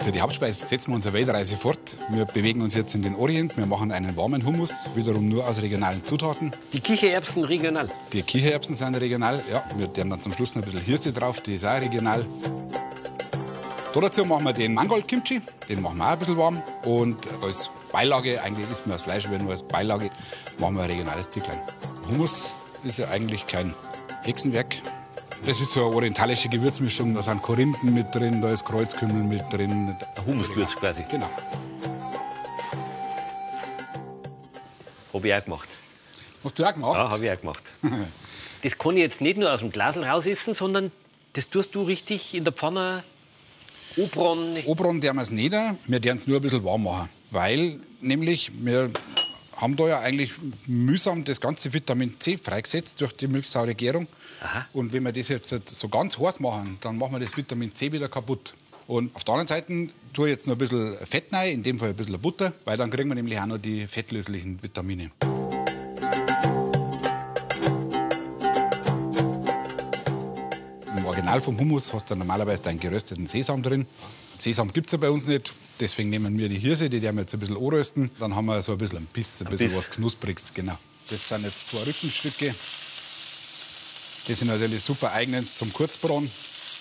Für 0.00 0.12
die 0.12 0.20
Hauptspeise 0.20 0.66
setzen 0.66 0.90
wir 0.90 0.96
unsere 0.96 1.14
Weltreise 1.14 1.54
fort. 1.56 1.78
Wir 2.08 2.24
bewegen 2.24 2.62
uns 2.62 2.74
jetzt 2.74 2.94
in 2.94 3.02
den 3.02 3.14
Orient. 3.14 3.56
Wir 3.56 3.66
machen 3.66 3.92
einen 3.92 4.16
warmen 4.16 4.44
Hummus, 4.44 4.88
wiederum 4.94 5.28
nur 5.28 5.46
aus 5.46 5.62
regionalen 5.62 6.04
Zutaten. 6.04 6.50
die 6.72 6.80
Kichererbsen 6.80 7.44
regional. 7.44 7.88
Die 8.12 8.22
Kichererbsen 8.22 8.74
sind 8.74 8.94
regional. 8.96 9.40
Ja, 9.52 9.64
wir 9.76 9.86
haben 9.86 10.10
dann 10.10 10.20
zum 10.22 10.32
Schluss 10.32 10.56
noch 10.56 10.62
ein 10.62 10.64
bisschen 10.64 10.80
Hirse 10.80 11.12
drauf, 11.12 11.40
die 11.40 11.54
ist 11.54 11.64
auch 11.64 11.80
regional. 11.80 12.26
Da 13.94 14.00
dazu 14.00 14.24
machen 14.24 14.44
wir 14.44 14.52
den 14.52 14.74
Mangold-Kimchi, 14.74 15.40
den 15.68 15.82
machen 15.82 15.98
wir 15.98 16.06
auch 16.06 16.10
ein 16.12 16.18
bisschen 16.18 16.36
warm. 16.36 16.62
Und 16.84 17.16
als 17.42 17.70
Beilage, 17.92 18.42
eigentlich 18.42 18.70
isst 18.70 18.86
man 18.86 18.94
das 18.94 19.02
Fleisch, 19.02 19.26
aber 19.26 19.38
nur 19.38 19.52
als 19.52 19.62
Beilage, 19.62 20.10
machen 20.58 20.76
wir 20.76 20.82
ein 20.82 20.90
regionales 20.90 21.30
Zicklein. 21.30 21.58
Hummus 22.08 22.54
ist 22.84 22.98
ja 22.98 23.08
eigentlich 23.08 23.46
kein 23.46 23.74
Hexenwerk. 24.22 24.76
Das 25.46 25.60
ist 25.60 25.72
so 25.72 25.86
eine 25.86 25.94
orientalische 25.94 26.48
Gewürzmischung. 26.48 27.14
Da 27.14 27.22
sind 27.22 27.42
Korinthen 27.42 27.94
mit 27.94 28.14
drin, 28.14 28.42
da 28.42 28.50
ist 28.50 28.64
Kreuzkümmel 28.64 29.22
mit 29.22 29.52
drin. 29.52 29.96
Hummusgewürz 30.26 30.74
quasi. 30.74 31.04
Genau. 31.10 31.30
Habe 35.14 35.28
ich 35.28 35.34
auch 35.34 35.44
gemacht. 35.44 35.68
Hast 36.44 36.58
du 36.58 36.64
auch 36.64 36.74
gemacht? 36.74 36.98
Ja, 36.98 37.10
habe 37.10 37.24
ich 37.24 37.32
auch 37.32 37.40
gemacht. 37.40 37.62
Das 38.62 38.76
kann 38.76 38.96
ich 38.96 39.02
jetzt 39.02 39.20
nicht 39.20 39.38
nur 39.38 39.52
aus 39.52 39.60
dem 39.60 39.70
Glasl 39.70 40.02
rausessen, 40.02 40.54
sondern 40.54 40.90
das 41.34 41.48
tust 41.48 41.74
du 41.74 41.82
richtig 41.82 42.34
in 42.34 42.44
der 42.44 42.52
Pfanne 42.52 43.04
obron. 43.96 44.56
Obron 44.66 45.00
der 45.00 45.14
wir 45.14 45.22
es 45.22 45.30
nicht, 45.30 45.52
wir 45.52 46.04
werden 46.04 46.18
es 46.18 46.26
nur 46.26 46.38
ein 46.38 46.42
bisschen 46.42 46.64
warm 46.64 46.84
machen. 46.84 47.08
Weil 47.30 47.78
nämlich 48.00 48.50
wir 48.64 48.90
haben 49.58 49.76
da 49.76 49.88
ja 49.88 50.00
eigentlich 50.00 50.32
mühsam 50.66 51.24
das 51.24 51.40
ganze 51.40 51.72
Vitamin 51.72 52.18
C 52.18 52.38
freigesetzt 52.38 53.00
durch 53.00 53.12
die 53.12 53.26
milchsaure 53.26 53.74
Gärung. 53.74 54.06
Aha. 54.40 54.66
Und 54.72 54.92
wenn 54.92 55.02
wir 55.02 55.12
das 55.12 55.28
jetzt 55.28 55.48
so 55.48 55.88
ganz 55.88 56.18
heiß 56.18 56.40
machen, 56.40 56.78
dann 56.80 56.96
machen 56.96 57.12
wir 57.12 57.20
das 57.20 57.36
Vitamin 57.36 57.74
C 57.74 57.92
wieder 57.92 58.08
kaputt. 58.08 58.54
Und 58.86 59.14
auf 59.14 59.24
der 59.24 59.34
anderen 59.34 59.48
Seite 59.48 59.88
tue 60.14 60.28
ich 60.28 60.32
jetzt 60.32 60.46
noch 60.46 60.54
ein 60.54 60.58
bisschen 60.58 60.96
Fett 61.04 61.32
rein, 61.32 61.54
in 61.54 61.62
dem 61.62 61.78
Fall 61.78 61.90
ein 61.90 61.96
bisschen 61.96 62.18
Butter, 62.18 62.52
weil 62.64 62.76
dann 62.76 62.90
kriegen 62.90 63.08
wir 63.08 63.16
nämlich 63.16 63.38
auch 63.38 63.46
noch 63.46 63.58
die 63.58 63.86
fettlöslichen 63.86 64.62
Vitamine. 64.62 65.10
Original 71.28 71.44
vom 71.44 71.60
Hummus 71.60 71.92
hast 71.92 72.10
du 72.10 72.14
normalerweise 72.14 72.62
deinen 72.62 72.80
gerösteten 72.80 73.26
Sesam 73.26 73.62
drin. 73.62 73.86
Sesam 74.38 74.72
gibt 74.72 74.86
es 74.86 74.92
ja 74.92 74.98
bei 74.98 75.10
uns 75.10 75.26
nicht. 75.26 75.52
Deswegen 75.78 76.08
nehmen 76.08 76.38
wir 76.38 76.48
die 76.48 76.58
Hirse, 76.58 76.88
die 76.88 77.02
werden 77.02 77.16
wir 77.16 77.22
jetzt 77.22 77.34
ein 77.34 77.40
bisschen 77.40 77.58
anrösten. 77.58 78.10
Dann 78.18 78.34
haben 78.34 78.46
wir 78.46 78.62
so 78.62 78.72
ein 78.72 78.78
bisschen 78.78 78.98
einen 78.98 79.06
Biss, 79.06 79.42
ein 79.42 79.50
bisschen 79.50 79.68
Biss. 79.68 79.76
was 79.76 79.90
Knuspriges. 79.90 80.54
Genau. 80.54 80.78
Das 81.10 81.28
sind 81.28 81.44
jetzt 81.44 81.68
zwei 81.68 81.80
Rückenstücke. 81.80 82.54
Die 84.26 84.34
sind 84.34 84.48
natürlich 84.48 84.82
super 84.82 85.12
eignet 85.12 85.46
zum 85.54 85.70
Kurzbraten. 85.70 86.30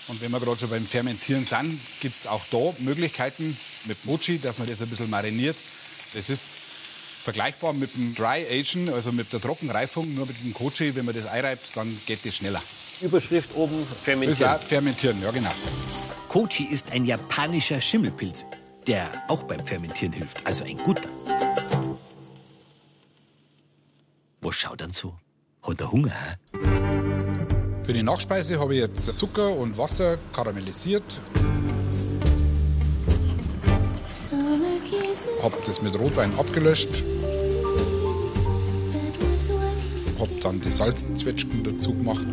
Und 0.08 0.22
wenn 0.22 0.32
wir 0.32 0.40
gerade 0.40 0.58
schon 0.58 0.70
beim 0.70 0.86
Fermentieren 0.86 1.46
sind, 1.46 1.78
gibt 2.00 2.16
es 2.16 2.28
auch 2.28 2.44
da 2.50 2.74
Möglichkeiten 2.84 3.58
mit 3.86 4.06
Mochi, 4.06 4.40
dass 4.40 4.60
man 4.60 4.68
das 4.70 4.82
ein 4.82 4.88
bisschen 4.88 5.10
mariniert. 5.10 5.58
Das 6.14 6.30
ist 6.30 6.58
vergleichbar 7.24 7.74
mit 7.74 7.94
dem 7.96 8.16
Dry 8.16 8.46
Aging, 8.50 8.94
also 8.94 9.12
mit 9.12 9.34
der 9.34 9.42
Trockenreifung. 9.42 10.14
Nur 10.14 10.26
mit 10.26 10.42
dem 10.42 10.54
Kochi, 10.54 10.96
wenn 10.96 11.04
man 11.04 11.14
das 11.14 11.26
einreibt, 11.26 11.76
dann 11.76 11.94
geht 12.06 12.26
das 12.26 12.36
schneller. 12.36 12.62
Überschrift 13.02 13.56
oben, 13.56 13.86
Das 13.90 13.98
ist 13.98 14.04
fermentieren. 14.04 14.52
auch 14.52 14.60
Fermentieren, 14.62 15.22
ja 15.22 15.32
genau. 15.32 15.52
Kochi 16.30 16.66
ist 16.66 16.92
ein 16.92 17.06
japanischer 17.06 17.80
Schimmelpilz, 17.80 18.46
der 18.88 19.10
auch 19.28 19.44
beim 19.44 19.64
Fermentieren 19.64 20.14
hilft. 20.14 20.46
Also 20.46 20.64
ein 20.66 20.78
guter. 20.78 21.10
Was 24.42 24.56
schaut 24.56 24.82
dann 24.82 24.92
so? 24.92 25.16
Hat 25.64 25.80
er 25.82 25.92
Hunger, 25.92 26.12
hä? 26.12 26.36
Für 27.86 27.94
die 27.94 28.04
Nachspeise 28.04 28.60
habe 28.60 28.76
ich 28.76 28.82
jetzt 28.82 29.18
Zucker 29.18 29.50
und 29.56 29.78
Wasser 29.78 30.18
karamellisiert. 30.34 31.22
Habe 35.42 35.58
das 35.66 35.82
mit 35.82 35.98
Rotwein 35.98 36.38
abgelöscht. 36.38 37.04
Habe 40.20 40.32
dann 40.42 40.60
die 40.60 40.72
Salzenzwetschgen 40.72 41.64
dazu 41.64 41.94
gemacht 41.94 42.28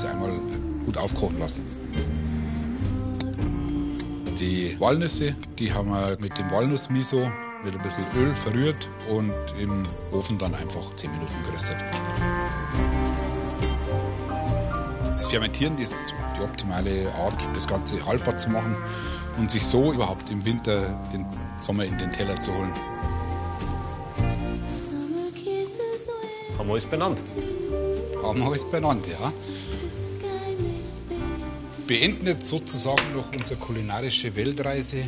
Ganze 0.00 0.16
einmal 0.16 0.40
gut 0.86 0.96
aufkochen 0.96 1.38
lassen. 1.38 1.62
Die 4.38 4.74
Walnüsse, 4.80 5.36
die 5.58 5.72
haben 5.72 5.90
wir 5.90 6.16
mit 6.20 6.38
dem 6.38 6.50
Walnussmiso 6.50 7.30
mit 7.62 7.74
ein 7.74 7.82
bisschen 7.82 8.06
Öl 8.16 8.34
verrührt 8.34 8.88
und 9.10 9.34
im 9.60 9.82
Ofen 10.10 10.38
dann 10.38 10.54
einfach 10.54 10.94
10 10.96 11.10
Minuten 11.10 11.34
geröstet. 11.44 11.76
Das 15.04 15.28
Fermentieren 15.28 15.76
ist 15.76 15.94
die 16.38 16.42
optimale 16.42 17.12
Art, 17.16 17.46
das 17.54 17.68
Ganze 17.68 18.04
haltbar 18.06 18.38
zu 18.38 18.48
machen 18.48 18.74
und 19.36 19.50
sich 19.50 19.66
so 19.66 19.92
überhaupt 19.92 20.30
im 20.30 20.42
Winter 20.46 20.98
den 21.12 21.26
Sommer 21.58 21.84
in 21.84 21.98
den 21.98 22.10
Teller 22.10 22.40
zu 22.40 22.54
holen. 22.54 22.72
Haben 26.56 26.68
wir 26.68 26.72
alles 26.72 26.86
benannt. 26.86 27.22
Haben 28.22 28.38
wir 28.38 28.46
alles 28.46 28.64
benannt, 28.64 29.06
ja. 29.06 29.30
Beenden 31.90 32.24
jetzt 32.24 32.46
sozusagen 32.46 33.02
noch 33.16 33.32
unsere 33.32 33.58
kulinarische 33.58 34.36
Weltreise 34.36 35.02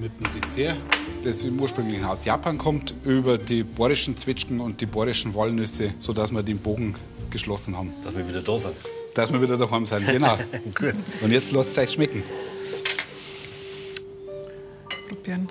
mit 0.00 0.12
dem 0.20 0.40
Dessert, 0.40 0.76
das 1.24 1.42
im 1.42 1.58
ursprünglichen 1.58 2.04
aus 2.04 2.24
Japan 2.24 2.56
kommt, 2.56 2.94
über 3.04 3.36
die 3.36 3.64
bohrischen 3.64 4.16
Zwetschgen 4.16 4.60
und 4.60 4.80
die 4.80 4.86
bohrischen 4.86 5.34
Walnüsse, 5.34 5.92
sodass 5.98 6.30
wir 6.30 6.44
den 6.44 6.58
Bogen 6.58 6.94
geschlossen 7.30 7.76
haben. 7.76 7.90
Dass 8.04 8.16
wir 8.16 8.28
wieder 8.28 8.42
da 8.42 8.56
sind. 8.58 8.76
Dass 9.16 9.32
wir 9.32 9.42
wieder 9.42 9.56
daheim 9.56 9.84
sind, 9.84 10.06
genau. 10.06 10.38
Gut. 10.76 10.94
Und 11.20 11.32
jetzt 11.32 11.50
lasst 11.50 11.70
es 11.70 11.78
euch 11.78 11.94
schmecken. 11.94 12.22
Probieren. 15.08 15.48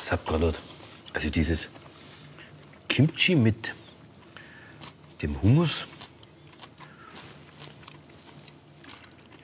Sapperlot. 0.00 0.60
Also 1.12 1.28
dieses 1.28 1.70
Kimchi 2.94 3.34
mit 3.34 3.74
dem 5.20 5.42
Hummus 5.42 5.84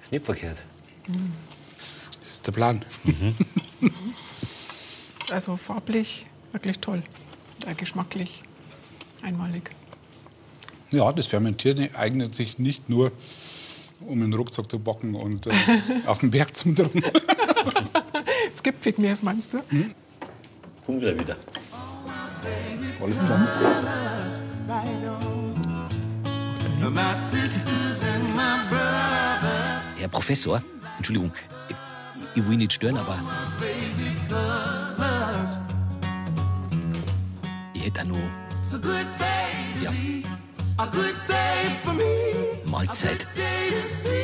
ist 0.00 0.12
nicht 0.12 0.24
verkehrt. 0.24 0.62
Das 2.20 2.30
ist 2.30 2.46
der 2.46 2.52
Plan. 2.52 2.84
Also 5.32 5.56
farblich 5.56 6.26
wirklich 6.50 6.80
toll. 6.80 7.04
Und 7.56 7.68
auch 7.68 7.76
geschmacklich 7.76 8.42
einmalig. 9.22 9.70
Ja, 10.90 11.12
das 11.12 11.28
Fermentieren 11.28 11.94
eignet 11.94 12.34
sich 12.34 12.58
nicht 12.58 12.88
nur, 12.88 13.12
um 14.00 14.22
in 14.24 14.32
den 14.32 14.34
Rucksack 14.34 14.68
zu 14.68 14.80
backen 14.80 15.14
und 15.14 15.46
äh, 15.46 15.52
auf 16.06 16.18
den 16.18 16.32
Berg 16.32 16.54
zu 16.54 16.72
drücken. 16.72 17.02
Es 18.52 18.60
gibt 18.62 18.80
Pygmäus, 18.80 19.22
meinst 19.22 19.54
du? 19.54 19.58
Kommt 20.84 21.00
wieder 21.00 21.18
wieder. 21.18 21.36
Alles 23.02 23.18
klar. 23.18 23.38
My 26.90 27.14
sisters 27.14 28.02
and 28.14 28.34
my 28.34 28.58
brothers, 28.68 29.82
Herr 29.98 30.08
Professor, 30.08 30.62
Entschuldigung, 30.96 31.30
ich, 31.68 31.76
ich 32.34 32.48
will 32.48 32.56
nicht 32.56 32.72
stören, 32.72 32.96
aber 32.96 33.20
ich 37.74 37.84
hätte 37.84 38.00
auch 38.00 38.06
noch 38.06 38.16
it's 38.58 38.74
a 38.74 38.78
good 38.78 39.06
day, 39.18 39.82
ja, 39.82 39.90
a 40.78 40.86
good 40.90 41.16
day 41.28 41.70
for 41.84 41.92
me. 41.92 42.62
Mahlzeit. 42.64 43.26
Day 43.36 43.70
to 43.70 43.88
see 43.88 44.20